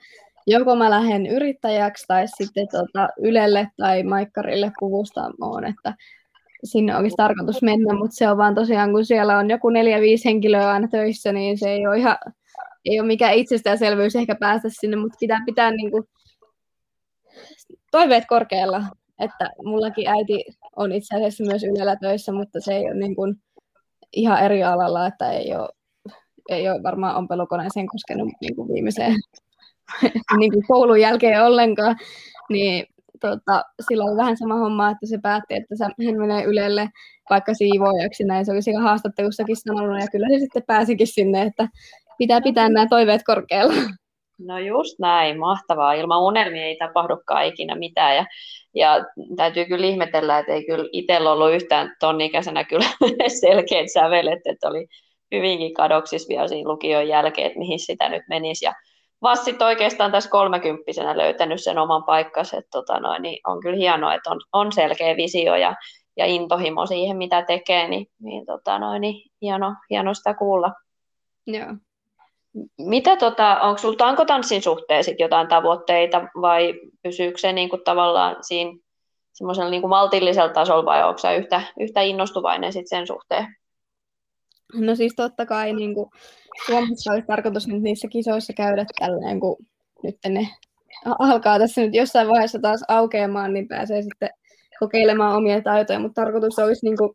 joko 0.48 0.76
mä 0.76 0.90
lähden 0.90 1.28
yrittäjäksi 1.28 2.08
tai 2.08 2.26
sitten 2.28 2.68
tota 2.72 3.10
Ylelle 3.18 3.68
tai 3.78 4.04
Maikkarille 4.04 4.72
puvustamoon, 4.80 5.66
että 5.66 5.94
sinne 6.64 6.98
olisi 6.98 7.16
tarkoitus 7.16 7.62
mennä, 7.62 7.94
mutta 7.94 8.16
se 8.16 8.30
on 8.30 8.38
vaan 8.38 8.56
tosiaan, 8.56 8.92
kun 8.92 9.06
siellä 9.06 9.38
on 9.38 9.50
joku 9.50 9.70
neljä, 9.70 10.02
viisi 10.02 10.26
henkilöä 10.26 10.72
aina 10.72 10.88
töissä, 10.88 11.32
niin 11.32 11.58
se 11.58 11.70
ei 11.70 11.88
ole 11.88 11.98
ihan, 11.98 12.18
ei 12.86 13.00
ole 13.00 13.08
mikään 13.08 13.34
itsestäänselvyys 13.34 14.16
ehkä 14.16 14.36
päästä 14.36 14.68
sinne, 14.72 14.98
mutta 14.98 15.18
pitää 15.20 15.40
pitää 15.46 15.72
niin 15.72 15.92
kuin 15.92 16.04
toiveet 17.92 18.24
korkealla, 18.28 18.84
että 19.20 19.50
mullakin 19.64 20.08
äiti 20.08 20.44
on 20.76 20.92
itse 20.92 21.16
asiassa 21.16 21.44
myös 21.44 21.64
Ylellä 21.64 21.96
töissä, 21.96 22.32
mutta 22.32 22.60
se 22.60 22.74
ei 22.74 22.84
ole 22.84 22.94
niin 22.94 23.16
kuin 23.16 23.36
ihan 24.14 24.44
eri 24.44 24.64
alalla, 24.64 25.08
että 25.08 25.32
ei 25.32 25.56
ole, 25.56 25.70
ei 26.50 26.70
ole 26.70 26.84
varmaan 26.84 27.16
ompelukoneeseen 27.16 27.88
koskenut 27.88 28.30
niin 28.42 28.56
kuin 28.56 28.74
viimeiseen 28.74 29.16
niin 30.40 30.52
kuin 30.52 30.68
koulun 30.68 31.02
jälkeen 31.02 31.44
ollenkaan, 31.44 31.96
niin 32.50 32.86
tota, 33.20 33.64
sillä 33.90 34.04
oli 34.04 34.18
vähän 34.18 34.38
sama 34.38 34.56
homma, 34.56 34.90
että 34.90 35.06
se 35.06 35.18
päätti, 35.24 35.54
että 35.54 35.76
se, 35.76 35.84
hän 35.84 36.18
menee 36.18 36.44
Ylelle 36.44 36.90
vaikka 37.30 37.54
siivoojaksi, 37.54 38.24
näin 38.24 38.46
se 38.46 38.52
oli 38.52 38.62
siellä 38.62 38.82
haastattelussakin 38.82 39.56
sanonut, 39.56 40.02
ja 40.02 40.08
kyllä 40.12 40.28
se 40.30 40.40
sitten 40.40 40.64
pääsikin 40.68 41.08
sinne, 41.08 41.42
että 41.42 41.68
pitää 42.18 42.42
pitää 42.42 42.70
nämä 42.70 42.88
toiveet 42.88 43.22
korkealla. 43.26 43.74
No 44.40 44.58
just 44.58 45.00
näin, 45.00 45.40
mahtavaa. 45.40 45.94
Ilman 45.94 46.22
unelmia 46.22 46.66
ei 46.66 46.76
tapahdukaan 46.76 47.46
ikinä 47.46 47.76
mitään. 47.76 48.16
Ja, 48.16 48.26
ja 48.76 49.06
täytyy 49.36 49.66
kyllä 49.66 49.88
ihmetellä, 49.88 50.40
että 50.40 50.52
ei 50.52 50.66
kyllä 50.66 50.90
itsellä 50.92 51.32
ollut 51.32 51.54
yhtään 51.54 51.96
tonnikäisenä 52.00 52.64
kyllä 52.64 52.86
selkeät 53.42 53.92
sävelet, 53.94 54.40
että 54.46 54.68
oli 54.68 54.88
hyvinkin 55.36 55.74
kadoksissa 55.74 56.30
vielä 56.30 56.48
siinä 56.48 56.70
lukion 56.70 57.08
jälkeen, 57.08 57.48
että 57.48 57.60
mihin 57.60 57.80
sitä 57.80 58.10
nyt 58.10 58.24
menisi. 58.30 58.66
Ja 58.66 58.74
Vassit 59.22 59.62
oikeastaan 59.62 60.12
tässä 60.12 60.30
kolmekymppisenä 60.30 61.18
löytänyt 61.18 61.64
sen 61.64 61.78
oman 61.78 62.04
paikkansa, 62.04 62.58
että 62.58 62.70
tota 62.72 63.00
noin, 63.00 63.22
niin 63.22 63.40
on 63.48 63.62
kyllä 63.62 63.78
hienoa, 63.78 64.14
että 64.14 64.30
on, 64.30 64.40
on 64.54 64.72
selkeä 64.72 65.18
visio 65.18 65.56
ja, 65.56 65.76
ja 66.18 66.26
intohimo 66.26 66.86
siihen, 66.86 67.18
mitä 67.18 67.42
tekee, 67.42 67.88
niin, 67.88 68.08
niin, 68.20 68.46
tota 68.46 68.80
noin, 68.80 69.02
niin 69.02 69.32
hieno, 69.42 69.76
hieno 69.90 70.14
sitä 70.14 70.34
kuulla. 70.34 70.72
Joo. 71.48 71.68
Mitä 72.78 73.16
tota, 73.16 73.60
onko 73.62 73.78
sinulla 73.78 73.98
tankotanssin 73.98 74.62
suhteen 74.62 75.04
sit 75.04 75.20
jotain 75.20 75.48
tavoitteita 75.48 76.22
vai 76.42 76.74
pysyykö 77.04 77.38
se 77.38 77.54
niin 77.54 77.70
kuin 77.70 77.84
tavallaan 77.84 78.36
siinä 78.42 78.72
semmoisella 79.34 79.70
niin 79.70 79.82
kuin 79.82 79.90
maltillisella 79.90 80.54
tasolla 80.54 80.86
vai 80.86 81.04
onko 81.04 81.18
se 81.18 81.36
yhtä, 81.36 81.62
yhtä 81.80 82.02
innostuvainen 82.02 82.74
sit 82.74 82.88
sen 82.88 83.08
suhteen? 83.08 83.56
No 84.74 84.96
siis 84.96 85.14
totta 85.16 85.46
kai 85.46 85.74
niin 85.74 85.94
kuin 85.94 86.10
Suomessa 86.66 87.12
olisi 87.12 87.28
tarkoitus 87.28 87.68
nyt 87.68 87.82
niissä 87.82 88.08
kisoissa 88.08 88.54
käydä 88.54 88.86
tälleen, 89.00 89.40
kun 89.40 89.58
nyt 90.04 90.18
ne 90.28 90.48
alkaa 91.20 91.60
tässä 91.60 91.82
nyt 91.82 91.96
jossain 91.96 92.28
vaiheessa 92.28 92.60
taas 92.60 92.84
aukeamaan, 92.88 93.54
niin 93.54 93.68
pääsee 93.68 94.02
sitten 94.02 94.30
kokeilemaan 94.80 95.36
omia 95.36 95.62
taitoja, 95.62 96.00
mutta 96.00 96.22
tarkoitus 96.22 96.60
olisi 96.60 96.86
niin 96.86 96.98
kuin 96.98 97.12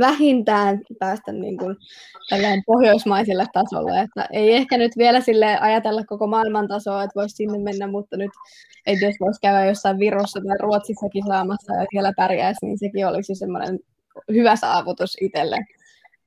vähintään 0.00 0.80
päästä 0.98 1.32
niin 1.32 1.58
kuin 1.58 1.76
pohjoismaiselle 2.66 3.46
tasolle. 3.52 4.00
Että 4.00 4.28
ei 4.32 4.52
ehkä 4.52 4.78
nyt 4.78 4.92
vielä 4.98 5.20
sille 5.20 5.58
ajatella 5.58 6.04
koko 6.04 6.26
maailman 6.26 6.68
tasoa, 6.68 7.02
että 7.02 7.20
voisi 7.20 7.36
sinne 7.36 7.58
mennä, 7.58 7.86
mutta 7.86 8.16
nyt 8.16 8.30
ei 8.86 8.96
jos 9.00 9.14
voisi 9.20 9.40
käydä 9.40 9.64
jossain 9.64 9.98
Virossa 9.98 10.40
tai 10.48 10.56
Ruotsissa 10.60 11.08
kisaamassa 11.08 11.74
ja 11.74 11.86
siellä 11.90 12.12
pärjäisi, 12.16 12.66
niin 12.66 12.78
sekin 12.78 13.06
olisi 13.06 13.34
semmoinen 13.34 13.78
hyvä 14.32 14.56
saavutus 14.56 15.16
itselle. 15.20 15.56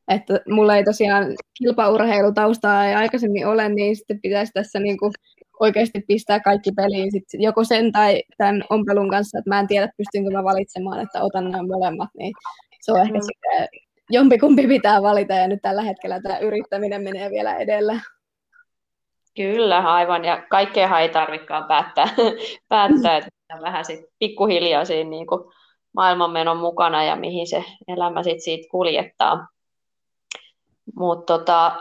Että 0.07 0.39
mulla 0.49 0.75
ei 0.75 0.83
tosiaan 0.83 1.25
kilpaurheilutaustaa 1.57 2.85
ei 2.85 2.95
aikaisemmin 2.95 3.47
ole, 3.47 3.69
niin 3.69 3.95
sitten 3.95 4.21
pitäisi 4.21 4.51
tässä 4.53 4.79
niin 4.79 4.97
kuin 4.97 5.11
oikeasti 5.59 6.03
pistää 6.07 6.39
kaikki 6.39 6.71
peliin 6.71 7.11
sit 7.11 7.23
joko 7.33 7.63
sen 7.63 7.91
tai 7.91 8.23
tämän 8.37 8.63
ompelun 8.69 9.09
kanssa, 9.09 9.39
että 9.39 9.49
mä 9.49 9.59
en 9.59 9.67
tiedä 9.67 9.89
pystynkö 9.97 10.31
mä 10.31 10.43
valitsemaan, 10.43 10.99
että 10.99 11.23
otan 11.23 11.51
nämä 11.51 11.63
molemmat, 11.67 12.09
niin 12.17 12.33
se 12.81 12.91
on 12.91 13.01
ehkä 13.01 13.17
mm. 13.17 13.21
sitten 13.21 13.67
jompikumpi 14.09 14.67
pitää 14.67 15.01
valita 15.01 15.33
ja 15.33 15.47
nyt 15.47 15.59
tällä 15.61 15.81
hetkellä 15.81 16.21
tämä 16.21 16.37
yrittäminen 16.37 17.03
menee 17.03 17.29
vielä 17.29 17.55
edellä. 17.55 17.99
Kyllä, 19.35 19.77
aivan. 19.77 20.25
Ja 20.25 20.43
kaikkea 20.49 20.99
ei 20.99 21.09
tarvitsekaan 21.09 21.65
päättää, 21.67 22.07
päättää 22.69 23.17
että 23.17 23.61
vähän 23.61 23.85
sitten 23.85 24.11
pikkuhiljaa 24.19 24.85
siinä 24.85 25.09
niin 25.09 25.27
kuin 25.27 25.51
maailmanmenon 25.93 26.57
mukana 26.57 27.03
ja 27.03 27.15
mihin 27.15 27.47
se 27.47 27.63
elämä 27.87 28.23
sit 28.23 28.43
siitä 28.43 28.67
kuljettaa. 28.71 29.47
Mutta 30.95 31.37
tota, 31.37 31.71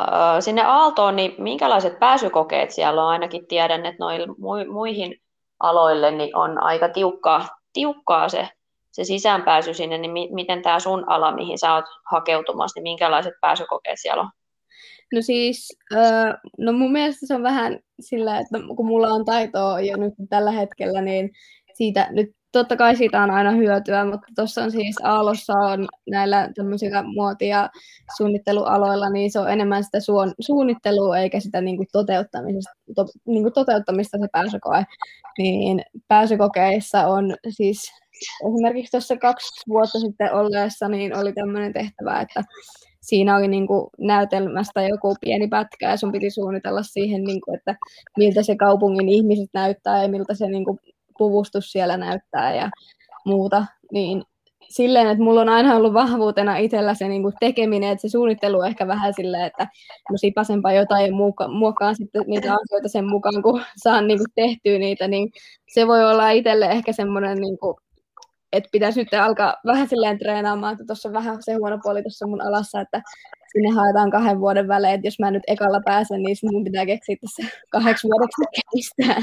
sinne 0.40 0.62
Aaltoon, 0.62 1.16
niin 1.16 1.34
minkälaiset 1.38 1.98
pääsykokeet 1.98 2.70
siellä 2.70 3.02
on? 3.04 3.08
Ainakin 3.08 3.46
tiedän, 3.46 3.86
että 3.86 4.04
noille 4.04 4.26
muihin 4.72 5.14
aloille 5.60 6.10
niin 6.10 6.36
on 6.36 6.62
aika 6.62 6.88
tiukkaa, 6.88 7.48
tiukkaa 7.72 8.28
se, 8.28 8.48
se 8.92 9.04
sisäänpääsy 9.04 9.74
sinne, 9.74 9.98
niin 9.98 10.10
mi- 10.10 10.28
miten 10.32 10.62
tämä 10.62 10.80
sun 10.80 11.04
ala, 11.10 11.34
mihin 11.34 11.58
sä 11.58 11.74
oot 11.74 11.84
hakeutumassa, 12.10 12.78
niin 12.78 12.82
minkälaiset 12.82 13.34
pääsykokeet 13.40 13.98
siellä 14.00 14.22
on? 14.22 14.30
No 15.14 15.22
siis, 15.22 15.78
no 16.58 16.72
mun 16.72 16.92
mielestä 16.92 17.26
se 17.26 17.34
on 17.34 17.42
vähän 17.42 17.78
sillä, 18.00 18.38
että 18.38 18.58
kun 18.76 18.86
mulla 18.86 19.08
on 19.08 19.24
taitoa 19.24 19.80
jo 19.80 19.96
nyt 19.96 20.14
tällä 20.28 20.50
hetkellä, 20.50 21.00
niin 21.00 21.30
siitä 21.74 22.08
nyt 22.10 22.36
totta 22.52 22.76
kai 22.76 22.96
siitä 22.96 23.22
on 23.22 23.30
aina 23.30 23.50
hyötyä, 23.50 24.04
mutta 24.04 24.26
tuossa 24.36 24.62
on 24.62 24.70
siis 24.70 24.96
Aalossa 25.02 25.52
on 25.52 25.86
näillä 26.10 26.48
tämmöisillä 26.54 27.02
muoti- 27.02 27.48
ja 27.48 27.70
suunnittelualoilla, 28.16 29.10
niin 29.10 29.32
se 29.32 29.40
on 29.40 29.50
enemmän 29.50 29.84
sitä 29.84 30.00
suon, 30.00 30.32
suunnittelua 30.40 31.18
eikä 31.18 31.40
sitä 31.40 31.60
niin 31.60 31.76
kuin 31.76 31.88
toteuttamista, 31.92 32.72
to, 32.94 33.06
niin 33.26 33.42
kuin 33.42 33.52
toteuttamista 33.52 34.18
se 34.18 34.26
pääsykoe. 34.32 34.84
Niin 35.38 35.82
pääsykokeissa 36.08 37.06
on 37.06 37.36
siis 37.48 37.92
esimerkiksi 38.48 38.90
tuossa 38.90 39.16
kaksi 39.16 39.62
vuotta 39.68 39.98
sitten 39.98 40.34
olleessa, 40.34 40.88
niin 40.88 41.16
oli 41.16 41.32
tämmöinen 41.32 41.72
tehtävä, 41.72 42.20
että 42.20 42.44
siinä 43.00 43.36
oli 43.36 43.48
niin 43.48 43.66
kuin 43.66 43.90
näytelmästä 43.98 44.82
joku 44.82 45.14
pieni 45.20 45.48
pätkä 45.48 45.90
ja 45.90 45.96
sun 45.96 46.12
piti 46.12 46.30
suunnitella 46.30 46.82
siihen, 46.82 47.24
niin 47.24 47.40
kuin, 47.40 47.56
että 47.56 47.76
miltä 48.16 48.42
se 48.42 48.56
kaupungin 48.56 49.08
ihmiset 49.08 49.50
näyttää 49.54 50.02
ja 50.02 50.08
miltä 50.08 50.34
se 50.34 50.46
niin 50.46 50.64
kuin 50.64 50.78
puvustus 51.18 51.72
siellä 51.72 51.96
näyttää 51.96 52.54
ja 52.54 52.70
muuta, 53.24 53.66
niin 53.92 54.22
silleen, 54.68 55.06
että 55.06 55.24
mulla 55.24 55.40
on 55.40 55.48
aina 55.48 55.76
ollut 55.76 55.92
vahvuutena 55.92 56.56
itsellä 56.56 56.94
se 56.94 57.08
niin 57.08 57.22
kuin 57.22 57.34
tekeminen, 57.40 57.90
että 57.90 58.02
se 58.02 58.08
suunnittelu 58.08 58.58
on 58.58 58.66
ehkä 58.66 58.86
vähän 58.86 59.14
silleen, 59.14 59.44
että 59.44 59.68
no 60.10 60.16
sipasempaa 60.16 60.72
jotain 60.72 61.06
ja 61.06 61.12
muoka, 61.12 61.48
muokkaan 61.48 61.96
sitten 61.96 62.22
niitä 62.26 62.52
asioita 62.52 62.88
sen 62.88 63.08
mukaan, 63.08 63.42
kun 63.42 63.62
saan 63.82 64.06
niin 64.06 64.18
kuin 64.18 64.32
tehtyä 64.34 64.78
niitä, 64.78 65.08
niin 65.08 65.30
se 65.68 65.86
voi 65.86 66.04
olla 66.04 66.30
itselle 66.30 66.66
ehkä 66.66 66.92
semmoinen, 66.92 67.38
niin 67.38 67.58
kuin, 67.58 67.76
että 68.52 68.68
pitäisi 68.72 69.00
nyt 69.00 69.14
alkaa 69.14 69.54
vähän 69.66 69.88
silleen 69.88 70.18
treenaamaan, 70.18 70.72
että 70.72 70.84
tuossa 70.86 71.12
vähän 71.12 71.36
se 71.40 71.54
huono 71.54 71.78
puoli 71.82 72.02
tuossa 72.02 72.26
mun 72.26 72.42
alassa, 72.42 72.80
että 72.80 73.02
sinne 73.52 73.70
haetaan 73.74 74.10
kahden 74.10 74.40
vuoden 74.40 74.68
välein, 74.68 74.94
että 74.94 75.06
jos 75.06 75.18
mä 75.18 75.30
nyt 75.30 75.42
ekalla 75.46 75.80
pääsen, 75.84 76.22
niin 76.22 76.36
mun 76.52 76.64
pitää 76.64 76.86
keksiä 76.86 77.16
tässä 77.20 77.56
kahdeksi 77.70 78.08
vuodeksi 78.08 78.42
kestää. 78.72 79.22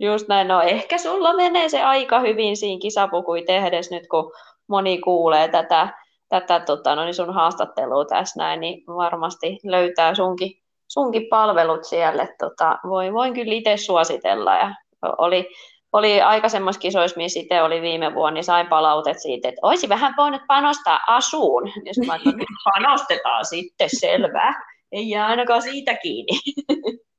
Just 0.00 0.28
näin, 0.28 0.48
no 0.48 0.60
ehkä 0.62 0.98
sulla 0.98 1.32
menee 1.32 1.68
se 1.68 1.82
aika 1.82 2.20
hyvin 2.20 2.56
siinä 2.56 2.80
kisapukui 2.82 3.42
tehdes 3.42 3.90
nyt, 3.90 4.08
kun 4.10 4.32
moni 4.66 4.98
kuulee 4.98 5.48
tätä, 5.48 5.88
tätä 6.28 6.60
tota, 6.60 6.94
no 6.96 7.04
niin 7.04 7.14
sun 7.14 7.34
haastattelua 7.34 8.04
tässä 8.04 8.40
näin, 8.40 8.60
niin 8.60 8.84
varmasti 8.86 9.58
löytää 9.64 10.14
sunkin, 10.14 10.52
sunkin 10.88 11.26
palvelut 11.30 11.84
siellä. 11.84 12.26
Tota, 12.38 12.78
voin, 12.88 13.14
voin 13.14 13.34
kyllä 13.34 13.54
itse 13.54 13.76
suositella 13.76 14.56
ja 14.56 14.74
oli, 15.02 15.48
oli 15.92 16.20
aikaisemmassa 16.20 16.80
kisoissa, 16.80 17.16
missä 17.16 17.40
itse 17.40 17.62
oli 17.62 17.82
viime 17.82 18.14
vuonna, 18.14 18.34
niin 18.34 18.44
sain 18.44 18.66
palautet 18.66 19.22
siitä, 19.22 19.48
että 19.48 19.60
olisi 19.62 19.88
vähän 19.88 20.14
voinut 20.16 20.42
panostaa 20.48 20.98
asuun. 21.06 21.62
Ja 21.84 21.94
sitten 21.94 22.06
mä 22.06 22.14
että 22.14 22.44
panostetaan 22.64 23.44
sitten, 23.44 23.88
selvä. 24.00 24.54
Ei 24.92 25.10
jää 25.10 25.26
ainakaan 25.26 25.62
siitä 25.62 25.94
kiinni. 25.94 26.40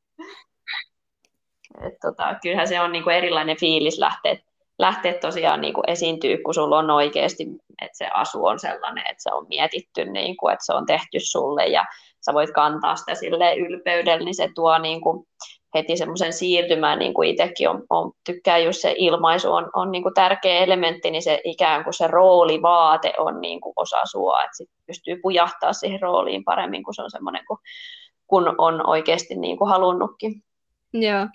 Et 1.81 1.93
tota, 2.01 2.35
kyllähän 2.41 2.67
se 2.67 2.81
on 2.81 2.91
niinku 2.91 3.09
erilainen 3.09 3.57
fiilis 3.59 3.99
lähteä, 3.99 4.37
lähteä 4.79 5.13
tosiaan 5.13 5.61
niinku 5.61 5.81
esiintyä, 5.87 6.37
kun 6.45 6.53
sulla 6.53 6.77
on 6.77 6.89
oikeasti, 6.89 7.43
että 7.81 7.97
se 7.97 8.07
asu 8.13 8.45
on 8.45 8.59
sellainen, 8.59 9.03
että 9.09 9.23
se 9.23 9.33
on 9.33 9.45
mietitty, 9.49 10.05
niinku, 10.05 10.47
että 10.47 10.65
se 10.65 10.73
on 10.73 10.85
tehty 10.85 11.19
sulle 11.19 11.67
ja 11.67 11.85
sä 12.25 12.33
voit 12.33 12.51
kantaa 12.51 12.95
sitä 12.95 13.15
sille 13.15 13.55
ylpeydellä, 13.55 14.25
niin 14.25 14.35
se 14.35 14.49
tuo 14.55 14.77
niinku 14.77 15.27
heti 15.75 15.97
semmoisen 15.97 16.33
siirtymään, 16.33 16.99
niin 16.99 17.13
kuin 17.13 17.29
itsekin 17.29 17.69
on, 17.69 17.83
on, 17.89 18.11
tykkää 18.25 18.57
just 18.57 18.81
se 18.81 18.95
ilmaisu 18.97 19.53
on, 19.53 19.69
on 19.73 19.91
niin 19.91 20.03
kuin 20.03 20.13
tärkeä 20.13 20.57
elementti, 20.59 21.11
niin 21.11 21.21
se 21.21 21.41
ikään 21.43 21.83
kuin 21.83 21.93
se 21.93 22.07
roolivaate 22.07 23.13
on 23.17 23.41
niin 23.41 23.61
kuin 23.61 23.73
osa 23.75 24.05
sua, 24.05 24.43
että 24.43 24.57
sit 24.57 24.69
pystyy 24.87 25.19
pujahtaa 25.21 25.73
siihen 25.73 26.01
rooliin 26.01 26.43
paremmin, 26.43 26.83
kun 26.83 26.93
se 26.93 27.01
on 27.01 27.11
semmoinen, 27.11 27.45
kun, 27.47 27.57
kun 28.27 28.55
on 28.57 28.87
oikeasti 28.87 29.35
niin 29.35 29.57
kuin 29.57 29.69
halunnutkin. 29.69 30.43
Joo, 30.93 31.27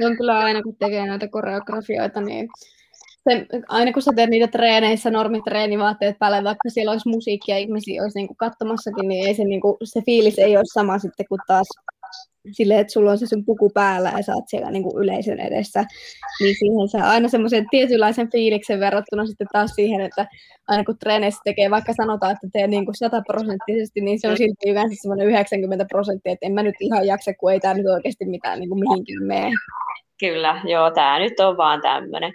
se 0.00 0.06
on 0.06 0.16
kyllä 0.16 0.38
aina, 0.38 0.62
kun 0.62 0.76
tekee 0.76 1.06
näitä 1.06 1.28
koreografioita, 1.28 2.20
niin 2.20 2.48
se, 3.28 3.46
aina 3.68 3.92
kun 3.92 4.02
sä 4.02 4.12
teet 4.16 4.30
niitä 4.30 4.48
treeneissä, 4.48 5.10
normitreenivaatteet 5.10 6.18
päälle, 6.18 6.44
vaikka 6.44 6.70
siellä 6.70 6.92
olisi 6.92 7.08
musiikkia 7.08 7.54
ja 7.54 7.58
ihmisiä 7.58 8.02
olisi 8.02 8.18
niinku 8.18 8.34
katsomassakin, 8.34 9.08
niin 9.08 9.26
ei 9.26 9.34
se, 9.34 9.44
niinku, 9.44 9.76
se 9.84 10.02
fiilis 10.06 10.38
ei 10.38 10.56
ole 10.56 10.64
sama 10.72 10.98
sitten 10.98 11.26
kuin 11.28 11.40
taas 11.46 11.66
silleen, 12.52 12.80
että 12.80 12.92
sulla 12.92 13.10
on 13.10 13.18
se 13.18 13.26
sun 13.26 13.44
puku 13.44 13.70
päällä 13.74 14.12
ja 14.16 14.22
sä 14.22 14.34
oot 14.34 14.44
siellä 14.48 14.70
niin 14.70 14.82
kuin 14.82 15.02
yleisön 15.02 15.40
edessä, 15.40 15.84
niin 16.40 16.54
siihen 16.58 16.88
saa 16.88 17.10
aina 17.10 17.28
semmoisen 17.28 17.66
tietynlaisen 17.70 18.30
fiiliksen 18.30 18.80
verrattuna 18.80 19.26
sitten 19.26 19.46
taas 19.52 19.70
siihen, 19.74 20.00
että 20.00 20.26
aina 20.68 20.84
kun 20.84 20.98
treeneissä 20.98 21.40
tekee, 21.44 21.70
vaikka 21.70 21.92
sanotaan, 21.96 22.32
että 22.32 22.46
tee 22.52 22.66
niin 22.66 22.84
kuin 22.84 22.94
sataprosenttisesti, 22.94 24.00
niin 24.00 24.20
se 24.20 24.28
on 24.28 24.36
silti 24.36 24.70
yleensä 24.70 24.94
semmoinen 25.02 25.26
90 25.26 25.84
prosenttia, 25.88 26.32
että 26.32 26.46
en 26.46 26.52
mä 26.52 26.62
nyt 26.62 26.74
ihan 26.80 27.06
jaksa, 27.06 27.34
kun 27.34 27.52
ei 27.52 27.60
tämä 27.60 27.74
nyt 27.74 27.86
oikeasti 27.86 28.24
mitään 28.24 28.60
niin 28.60 28.68
kuin 28.68 28.80
mihinkään 28.80 29.26
mene. 29.26 29.50
Kyllä, 30.20 30.60
joo, 30.64 30.90
tämä 30.90 31.18
nyt 31.18 31.40
on 31.40 31.56
vaan 31.56 31.80
tämmöinen. 31.82 32.32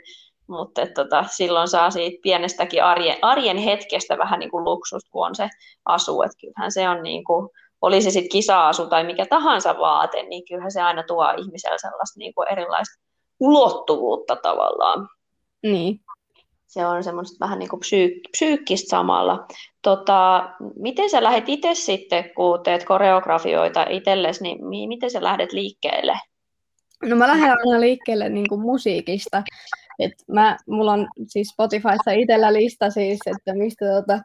Mutta 0.48 0.88
tota, 0.96 1.24
silloin 1.32 1.68
saa 1.68 1.92
siitä 1.92 2.18
pienestäkin 2.24 2.84
arjen, 2.84 3.16
arjen 3.22 3.58
hetkestä 3.58 4.18
vähän 4.18 4.40
niin 4.40 4.52
kuin 4.52 4.64
luksusta, 4.64 5.10
kun 5.12 5.26
on 5.26 5.36
se 5.36 5.50
asu. 5.86 6.22
Että 6.22 6.38
kyllähän 6.42 6.72
se 6.72 6.90
on 6.90 7.04
niin 7.04 7.24
kuin, 7.24 7.50
oli 7.86 8.02
se 8.02 8.12
sitten 8.12 8.30
kisa-asu 8.30 8.88
tai 8.88 9.04
mikä 9.04 9.26
tahansa 9.26 9.76
vaate, 9.80 10.24
niin 10.24 10.46
kyllähän 10.46 10.72
se 10.72 10.82
aina 10.82 11.04
tuo 11.04 11.34
ihmisellä 11.38 11.78
sellaista 11.78 12.20
niin 12.20 12.34
kuin 12.34 12.52
erilaista 12.52 13.02
ulottuvuutta 13.40 14.36
tavallaan. 14.36 15.10
Niin. 15.64 16.00
Se 16.68 16.86
on 16.86 17.04
semmoista 17.04 17.46
vähän 17.46 17.60
niin 17.60 17.70
kuin 17.70 17.80
psyyk- 17.80 18.30
psyykkistä 18.32 18.90
samalla. 18.90 19.48
Tota, 19.82 20.50
miten 20.76 21.10
sä 21.10 21.24
lähdet 21.24 21.50
itse 21.50 21.74
sitten, 21.74 22.32
kun 22.36 22.64
teet 22.64 22.86
koreografioita 22.86 23.86
itsellesi, 23.90 24.44
niin 24.44 24.90
miten 24.90 25.12
sä 25.12 25.24
lähdet 25.24 25.54
liikkeelle? 25.54 26.14
No 27.04 27.16
mä 27.16 27.28
lähden 27.28 27.50
aina 27.50 27.80
liikkeelle 27.80 28.30
niin 28.30 28.50
kuin 28.50 28.62
musiikista. 28.62 29.44
Et 30.00 30.14
mä, 30.28 30.58
mulla 30.68 30.92
on 30.94 31.08
siis 31.28 31.48
Spotifyssa 31.48 32.12
itsellä 32.12 32.54
lista 32.54 32.90
siis, 32.90 33.20
että 33.26 33.54
mistä 33.54 33.86
tota, 33.86 34.20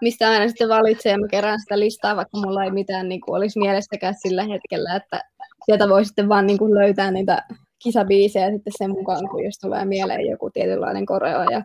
mistä 0.00 0.30
aina 0.30 0.48
sitten 0.48 0.68
valitsee 0.68 1.12
ja 1.12 1.18
mä 1.18 1.28
kerään 1.30 1.60
sitä 1.60 1.78
listaa, 1.78 2.16
vaikka 2.16 2.38
mulla 2.38 2.64
ei 2.64 2.70
mitään 2.70 3.08
niin 3.08 3.20
kuin, 3.20 3.36
olisi 3.36 3.58
mielestäkään 3.58 4.14
sillä 4.22 4.44
hetkellä, 4.44 4.96
että 4.96 5.20
sieltä 5.64 5.88
voi 5.88 6.04
sitten 6.04 6.28
vaan 6.28 6.46
niin 6.46 6.58
kuin, 6.58 6.74
löytää 6.74 7.10
niitä 7.10 7.42
kisabiisejä 7.84 8.50
sitten 8.50 8.72
sen 8.78 8.90
mukaan, 8.90 9.28
kun 9.28 9.44
jos 9.44 9.58
tulee 9.58 9.84
mieleen 9.84 10.26
joku 10.26 10.50
tietynlainen 10.50 11.06
koreo. 11.06 11.42
Ja 11.50 11.62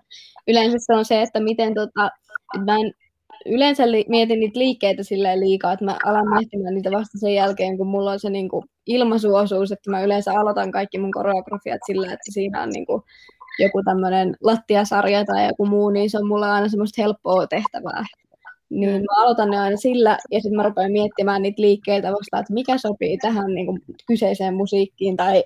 yleensä 0.47 0.77
se 0.79 0.93
on 0.93 1.05
se, 1.05 1.21
että 1.21 1.39
miten 1.39 1.73
tota, 1.73 2.09
että 2.55 2.71
mä 2.71 2.77
en 2.77 2.93
yleensä 3.45 3.91
li- 3.91 4.05
mietin 4.07 4.39
niitä 4.39 4.59
liikkeitä 4.59 5.03
silleen 5.03 5.39
liikaa, 5.39 5.73
että 5.73 5.85
mä 5.85 5.97
alan 6.05 6.29
miettimään 6.29 6.73
niitä 6.73 6.91
vasta 6.91 7.17
sen 7.17 7.33
jälkeen, 7.33 7.77
kun 7.77 7.87
mulla 7.87 8.11
on 8.11 8.19
se 8.19 8.29
niin 8.29 8.49
kuin 8.49 8.65
ilmaisuosuus, 8.87 9.71
että 9.71 9.91
mä 9.91 10.01
yleensä 10.01 10.39
aloitan 10.39 10.71
kaikki 10.71 10.97
mun 10.97 11.11
koreografiat 11.11 11.79
sillä, 11.85 12.05
että 12.05 12.31
siinä 12.31 12.63
on 12.63 12.69
niin 12.69 12.85
kuin 12.85 13.01
joku 13.59 13.83
tämmöinen 13.83 14.35
lattiasarja 14.43 15.25
tai 15.25 15.47
joku 15.47 15.65
muu, 15.65 15.89
niin 15.89 16.09
se 16.09 16.17
on 16.17 16.27
mulla 16.27 16.53
aina 16.53 16.69
semmoista 16.69 17.01
helppoa 17.01 17.47
tehtävää. 17.47 18.03
Niin 18.69 19.01
mä 19.01 19.23
aloitan 19.23 19.49
ne 19.49 19.59
aina 19.59 19.77
sillä, 19.77 20.17
ja 20.31 20.41
sitten 20.41 20.55
mä 20.55 20.63
rupean 20.63 20.91
miettimään 20.91 21.41
niitä 21.41 21.61
liikkeitä 21.61 22.11
vasta, 22.11 22.39
että 22.39 22.53
mikä 22.53 22.77
sopii 22.77 23.17
tähän 23.17 23.55
niin 23.55 23.65
kuin, 23.65 23.81
kyseiseen 24.07 24.55
musiikkiin 24.55 25.17
tai 25.17 25.43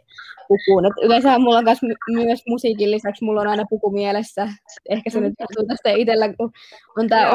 pukuun. 0.48 0.86
Et 0.86 0.94
yleensä 1.02 1.40
mulla 1.40 1.58
on 1.58 1.66
my- 1.82 2.24
myös 2.24 2.44
musiikin 2.48 2.92
lisäksi, 2.92 3.26
mulla 3.26 3.42
on 3.42 3.48
aina 3.48 3.64
puku 3.70 3.92
mielessä. 3.92 4.50
Ehkä 4.90 5.10
se 5.10 5.20
nyt 5.20 5.34
johtuu 5.40 5.66
tästä 5.68 5.92
itsellä, 5.92 6.34
kun 6.34 6.52
on 6.98 7.10
tämä 7.10 7.32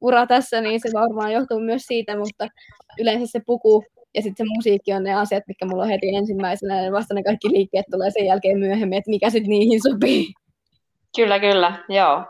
ura 0.00 0.26
tässä, 0.26 0.60
niin 0.60 0.80
se 0.80 0.90
varmaan 0.94 1.32
johtuu 1.32 1.60
myös 1.60 1.82
siitä, 1.82 2.18
mutta 2.18 2.48
yleensä 3.00 3.26
se 3.26 3.40
puku 3.46 3.84
ja 4.14 4.22
sitten 4.22 4.46
se 4.46 4.52
musiikki 4.56 4.92
on 4.92 5.02
ne 5.02 5.14
asiat, 5.14 5.44
mitkä 5.48 5.66
mulla 5.66 5.82
on 5.82 5.88
heti 5.88 6.14
ensimmäisenä, 6.14 6.82
ja 6.82 6.92
vasta 6.92 7.14
ne 7.14 7.22
kaikki 7.22 7.48
liikkeet 7.50 7.86
tulee 7.90 8.10
sen 8.10 8.26
jälkeen 8.26 8.58
myöhemmin, 8.58 8.98
että 8.98 9.10
mikä 9.10 9.30
sitten 9.30 9.50
niihin 9.50 9.80
sopii. 9.82 10.26
Kyllä, 11.16 11.38
kyllä, 11.38 11.84
joo. 11.88 12.24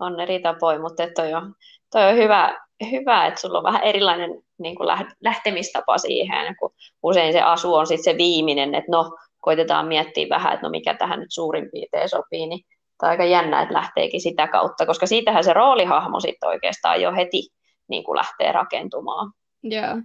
On 0.00 0.20
eri 0.20 0.40
tapoja, 0.40 0.80
mutta 0.80 1.06
toi 1.14 1.34
on, 1.34 1.54
toi 1.92 2.08
on 2.08 2.16
hyvä, 2.16 2.58
hyvä, 2.90 3.26
että 3.26 3.40
sulla 3.40 3.58
on 3.58 3.64
vähän 3.64 3.82
erilainen 3.82 4.30
niin 4.58 4.76
kuin 4.76 4.88
lähtemistapa 5.20 5.98
siihen, 5.98 6.56
kun 6.58 6.70
usein 7.02 7.32
se 7.32 7.40
asu 7.40 7.74
on 7.74 7.86
sitten 7.86 8.12
se 8.12 8.18
viimeinen, 8.18 8.74
että 8.74 8.92
no, 8.92 9.16
koitetaan 9.40 9.86
miettiä 9.86 10.26
vähän, 10.30 10.54
että 10.54 10.66
no 10.66 10.70
mikä 10.70 10.94
tähän 10.94 11.20
nyt 11.20 11.30
suurin 11.32 11.70
piirtein 11.72 12.08
sopii, 12.08 12.46
niin 12.46 12.60
tämä 12.98 13.08
on 13.08 13.10
aika 13.10 13.24
jännä, 13.24 13.62
että 13.62 13.74
lähteekin 13.74 14.20
sitä 14.20 14.48
kautta, 14.48 14.86
koska 14.86 15.06
siitähän 15.06 15.44
se 15.44 15.52
roolihahmo 15.52 16.20
sitten 16.20 16.48
oikeastaan 16.48 17.02
jo 17.02 17.12
heti 17.12 17.48
niin 17.88 18.04
kuin 18.04 18.16
lähtee 18.16 18.52
rakentumaan. 18.52 19.32
Joo. 19.62 19.82
Yeah. 19.82 19.98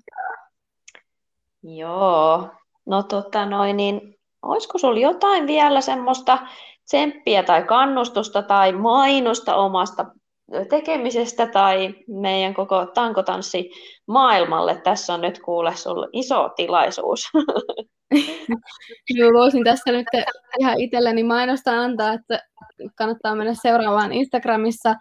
Joo, 1.63 2.49
no 2.86 3.04
tota 3.04 3.45
noin, 3.45 3.78
niin 3.78 4.19
olisiko 4.41 4.78
sulla 4.78 4.99
jotain 4.99 5.47
vielä 5.47 5.82
semmoista 5.82 6.38
tsemppiä 6.86 7.43
tai 7.43 7.63
kannustusta 7.63 8.41
tai 8.41 8.71
mainosta 8.71 9.56
omasta 9.56 10.06
tekemisestä 10.69 11.47
tai 11.47 11.95
meidän 12.08 12.54
koko 12.54 12.86
tankotanssi 12.86 13.69
maailmalle. 14.08 14.82
Tässä 14.84 15.13
on 15.13 15.21
nyt 15.21 15.39
kuule 15.39 15.76
sulla 15.76 16.08
iso 16.13 16.49
tilaisuus. 16.56 17.19
Joo, 19.17 19.34
voisin 19.34 19.63
tässä 19.63 19.91
nyt 19.91 20.08
ihan 20.60 20.80
itselleni 20.80 21.23
mainosta 21.23 21.82
antaa, 21.82 22.13
että 22.13 22.39
kannattaa 22.95 23.36
mennä 23.36 23.54
seuraavaan 23.54 24.13
Instagramissa 24.13 24.95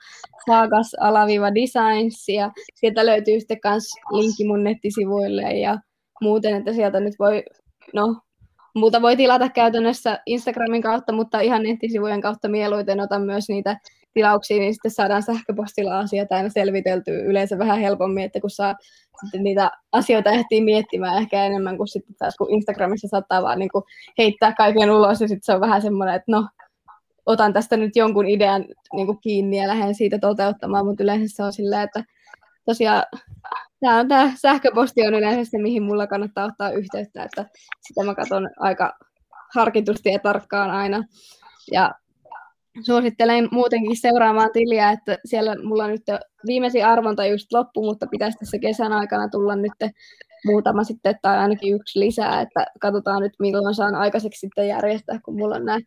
saagas 0.47 0.95
alaviiva 1.01 1.55
designs 1.55 2.29
ja 2.29 2.51
sieltä 2.75 3.07
löytyy 3.07 3.41
sitten 3.41 3.59
myös 3.65 3.85
linkki 4.11 4.45
mun 4.45 4.65
nettisivuille 4.65 5.43
ja 5.43 5.79
muuten, 6.23 6.57
että 6.57 6.73
sieltä 6.73 7.01
nyt 7.01 7.15
voi, 7.19 7.43
no, 7.95 8.17
muuta 8.75 9.03
voi 9.03 9.17
tilata 9.17 9.49
käytännössä 9.49 10.19
Instagramin 10.27 10.83
kautta, 10.83 11.13
mutta 11.13 11.41
ihan 11.41 11.63
nettisivujen 11.63 12.21
kautta 12.21 12.49
mieluiten 12.49 13.01
otan 13.01 13.23
myös 13.23 13.49
niitä 13.49 13.77
tilauksia, 14.15 14.59
niin 14.59 14.75
sitten 14.75 14.91
saadaan 14.91 15.23
sähköpostilla 15.23 15.99
asiat 15.99 16.33
aina 16.33 16.49
selviteltyä 16.49 17.15
yleensä 17.15 17.59
vähän 17.59 17.79
helpommin, 17.79 18.25
että 18.25 18.41
kun 18.41 18.51
saa 18.51 18.75
sitten 19.25 19.43
niitä 19.43 19.71
asioita 19.93 20.31
ehtii 20.31 20.61
miettimään 20.61 21.19
ehkä 21.19 21.45
enemmän 21.45 21.77
kuin 21.77 21.89
sitten 21.89 22.17
taas, 22.19 22.37
kun 22.37 22.51
Instagramissa 22.51 23.09
saattaa 23.09 23.43
vaan 23.43 23.59
niin 23.59 23.71
kuin 23.73 23.85
heittää 24.19 24.53
kaiken 24.53 24.91
ulos 24.91 25.21
ja 25.21 25.29
sitten 25.29 25.45
se 25.45 25.55
on 25.55 25.61
vähän 25.61 25.83
semmoinen, 25.83 26.15
että 26.15 26.33
no, 26.33 26.49
otan 27.27 27.53
tästä 27.53 27.77
nyt 27.77 27.97
jonkun 27.97 28.29
idean 28.29 28.65
niin 28.93 29.07
kuin 29.07 29.19
kiinni 29.21 29.57
ja 29.57 29.69
lähden 29.69 29.95
siitä 29.95 30.19
toteuttamaan, 30.19 30.87
mutta 30.87 31.03
yleensä 31.03 31.37
se 31.37 31.43
on 31.43 31.53
silleen, 31.53 31.83
että 31.83 32.05
tosiaan 32.65 33.05
tämä, 33.83 34.01
on, 34.01 34.09
tämä 34.09 34.33
sähköposti 34.37 35.07
on 35.07 35.15
yleensä 35.15 35.51
se, 35.51 35.59
mihin 35.59 35.83
mulla 35.83 36.07
kannattaa 36.07 36.45
ottaa 36.45 36.71
yhteyttä, 36.71 37.25
että 37.25 37.47
sitä 37.81 38.05
mä 38.05 38.15
katson 38.15 38.51
aika 38.59 38.93
harkitusti 39.55 40.09
ja 40.09 40.19
tarkkaan 40.19 40.71
aina. 40.71 41.05
Ja 41.73 41.95
suosittelen 42.87 43.49
muutenkin 43.53 43.97
seuraamaan 44.01 44.51
tiliä, 44.53 44.91
että 44.91 45.19
siellä 45.25 45.57
mulla 45.65 45.87
nyt 45.87 46.03
viimeisin 46.47 46.87
arvonta 46.87 47.27
just 47.27 47.53
loppu, 47.53 47.85
mutta 47.85 48.07
pitäisi 48.07 48.39
tässä 48.39 48.59
kesän 48.59 48.93
aikana 48.93 49.29
tulla 49.29 49.57
nyt 49.57 49.93
muutama 50.45 50.85
sitten 50.85 51.15
tai 51.23 51.39
ainakin 51.39 51.75
yksi 51.75 52.01
lisää, 52.01 52.41
että 52.41 52.67
katsotaan 52.81 53.23
nyt 53.23 53.33
milloin 53.39 53.75
saan 53.75 53.95
aikaiseksi 53.95 54.41
sitten 54.41 54.69
järjestää, 54.69 55.21
kun 55.25 55.39
mulla 55.39 55.55
on 55.55 55.65
nämä 55.65 55.79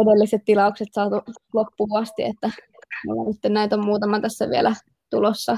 edelliset 0.00 0.42
tilaukset 0.44 0.88
saatu 0.92 1.20
loppuun 1.54 1.98
asti, 1.98 2.22
että 2.22 2.50
mulla 3.06 3.28
nyt 3.28 3.52
näitä 3.54 3.76
on 3.76 3.84
muutama 3.84 4.20
tässä 4.20 4.50
vielä 4.50 4.74
tulossa 5.10 5.56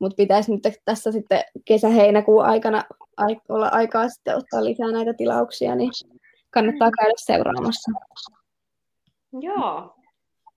mutta 0.00 0.16
pitäisi 0.16 0.52
nyt 0.52 0.62
tässä 0.84 1.12
sitten 1.12 1.42
kesä-heinäkuun 1.64 2.44
aikana 2.44 2.82
olla 3.48 3.68
aikaa 3.72 4.08
sitten 4.08 4.36
ottaa 4.36 4.64
lisää 4.64 4.92
näitä 4.92 5.14
tilauksia, 5.14 5.74
niin 5.74 5.90
kannattaa 6.50 6.90
käydä 6.90 7.14
seuraamassa. 7.16 7.90
Joo. 9.40 9.94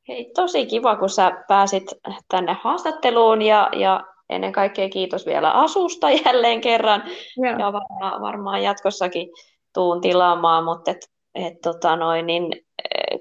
Hei, 0.07 0.31
tosi 0.35 0.65
kiva, 0.65 0.95
kun 0.95 1.09
sä 1.09 1.43
pääsit 1.47 1.83
tänne 2.27 2.57
haastatteluun 2.61 3.41
ja, 3.41 3.69
ja 3.77 4.03
ennen 4.29 4.51
kaikkea 4.51 4.89
kiitos 4.89 5.25
vielä 5.25 5.51
asusta 5.51 6.09
jälleen 6.25 6.61
kerran. 6.61 7.03
Joo. 7.37 7.59
Ja 7.59 7.73
varmaan, 7.73 8.21
varmaan 8.21 8.63
jatkossakin 8.63 9.29
tuun 9.73 10.01
tilaamaan, 10.01 10.63
mutta 10.63 10.91
et, 10.91 11.09
et, 11.35 11.61
tota 11.61 11.95
noin, 11.95 12.25
niin, 12.25 12.53
e, 12.95 13.17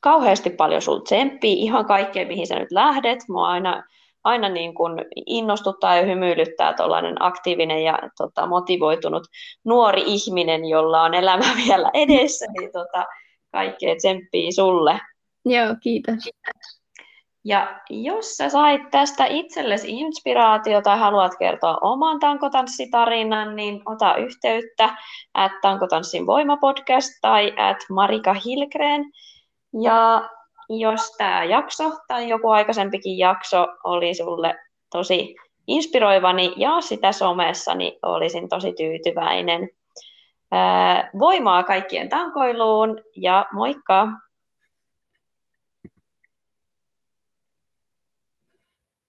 kauheasti 0.00 0.50
paljon 0.50 0.82
sul 0.82 0.98
tsemppiä 0.98 1.56
ihan 1.56 1.86
kaikkeen, 1.86 2.28
mihin 2.28 2.46
sä 2.46 2.58
nyt 2.58 2.72
lähdet. 2.72 3.18
Mua 3.28 3.48
aina, 3.48 3.84
aina 4.24 4.48
niin 4.48 4.74
kun 4.74 5.04
innostuttaa 5.26 5.96
ja 5.96 6.02
hymyilyttää 6.02 6.74
tuollainen 6.74 7.22
aktiivinen 7.22 7.84
ja 7.84 7.98
tota, 8.18 8.46
motivoitunut 8.46 9.22
nuori 9.64 10.02
ihminen, 10.06 10.64
jolla 10.64 11.02
on 11.02 11.14
elämä 11.14 11.44
vielä 11.66 11.90
edessä, 11.94 12.46
niin 12.58 12.72
tota, 12.72 13.04
kaikkea 13.52 13.96
tsemppiä 13.96 14.50
sulle. 14.54 15.00
Joo, 15.44 15.74
kiitos. 15.82 16.30
Ja 17.44 17.80
jos 17.90 18.36
sä 18.36 18.48
sait 18.48 18.82
tästä 18.90 19.26
itsellesi 19.26 20.00
inspiraatiota 20.00 20.82
tai 20.82 20.98
haluat 20.98 21.32
kertoa 21.38 21.78
oman 21.80 22.20
tankotanssitarinan, 22.20 23.56
niin 23.56 23.82
ota 23.86 24.16
yhteyttä 24.16 24.96
at 25.34 25.52
tankotanssin 25.62 26.26
voimapodcast 26.26 27.10
tai 27.20 27.52
at 27.56 27.76
Marika 27.90 28.34
Hilgren. 28.34 29.04
Ja 29.82 30.28
jos 30.68 31.10
tämä 31.18 31.44
jakso 31.44 31.84
tai 32.08 32.28
joku 32.28 32.48
aikaisempikin 32.48 33.18
jakso 33.18 33.66
oli 33.84 34.14
sulle 34.14 34.54
tosi 34.90 35.34
inspiroiva, 35.66 36.32
niin 36.32 36.52
jaa 36.56 36.80
sitä 36.80 37.12
somessa, 37.12 37.74
niin 37.74 37.98
olisin 38.02 38.48
tosi 38.48 38.72
tyytyväinen. 38.72 39.70
voimaa 41.18 41.62
kaikkien 41.62 42.08
tankoiluun 42.08 43.00
ja 43.16 43.46
moikka! 43.52 44.08